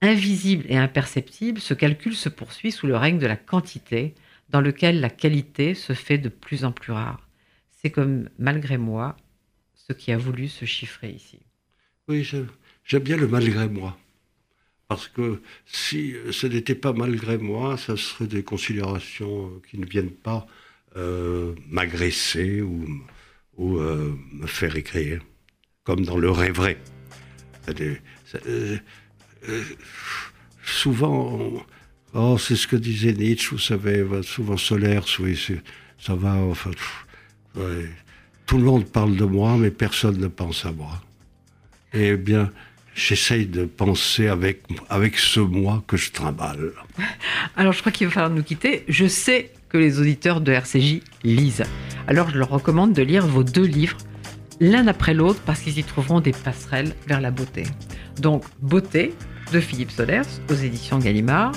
[0.00, 4.14] Invisible et imperceptible, ce calcul se poursuit sous le règne de la quantité,
[4.50, 7.21] dans lequel la qualité se fait de plus en plus rare.
[7.82, 9.16] C'est comme, malgré moi,
[9.74, 11.40] ce qui a voulu se chiffrer ici.
[12.08, 12.28] Oui,
[12.84, 13.98] j'aime bien le malgré moi.
[14.86, 20.10] Parce que si ce n'était pas malgré moi, ça serait des considérations qui ne viennent
[20.10, 20.46] pas
[20.96, 22.84] euh, m'agresser ou,
[23.78, 25.22] euh, me faire écrire,
[25.84, 26.78] comme dans le rêverait.
[27.68, 28.76] Euh,
[30.64, 31.64] souvent,
[32.12, 35.04] oh, c'est ce que disait Nietzsche, vous savez, souvent solaire,
[35.98, 36.70] ça va, enfin,
[38.46, 41.00] tout le monde parle de moi, mais personne ne pense à moi.
[41.94, 42.50] Eh bien,
[42.94, 46.72] j'essaye de penser avec, avec ce moi que je trimballe.
[47.56, 48.84] Alors, je crois qu'il va falloir nous quitter.
[48.88, 51.64] Je sais que les auditeurs de RCJ lisent.
[52.06, 53.96] Alors, je leur recommande de lire vos deux livres,
[54.60, 57.64] l'un après l'autre, parce qu'ils y trouveront des passerelles vers la beauté.
[58.20, 59.14] Donc, Beauté
[59.52, 61.52] de Philippe Solers aux éditions Gallimard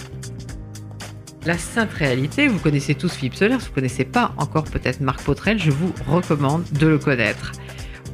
[1.45, 5.21] la Sainte Réalité, vous connaissez tous Philippe Solers, vous ne connaissez pas encore peut-être Marc
[5.21, 7.51] Potrel, je vous recommande de le connaître.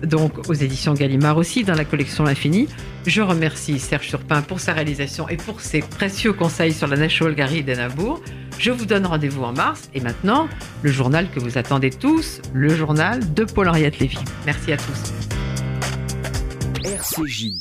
[0.03, 2.67] Donc aux éditions Gallimard aussi, dans la collection L'Infini.
[3.05, 7.35] Je remercie Serge Surpin pour sa réalisation et pour ses précieux conseils sur la National
[7.35, 8.19] Gallery d'Edinburgh.
[8.57, 10.47] Je vous donne rendez-vous en mars et maintenant,
[10.81, 14.17] le journal que vous attendez tous, le journal de Paul-Henriette Lévy.
[14.45, 15.13] Merci à tous.
[16.83, 17.53] RCJ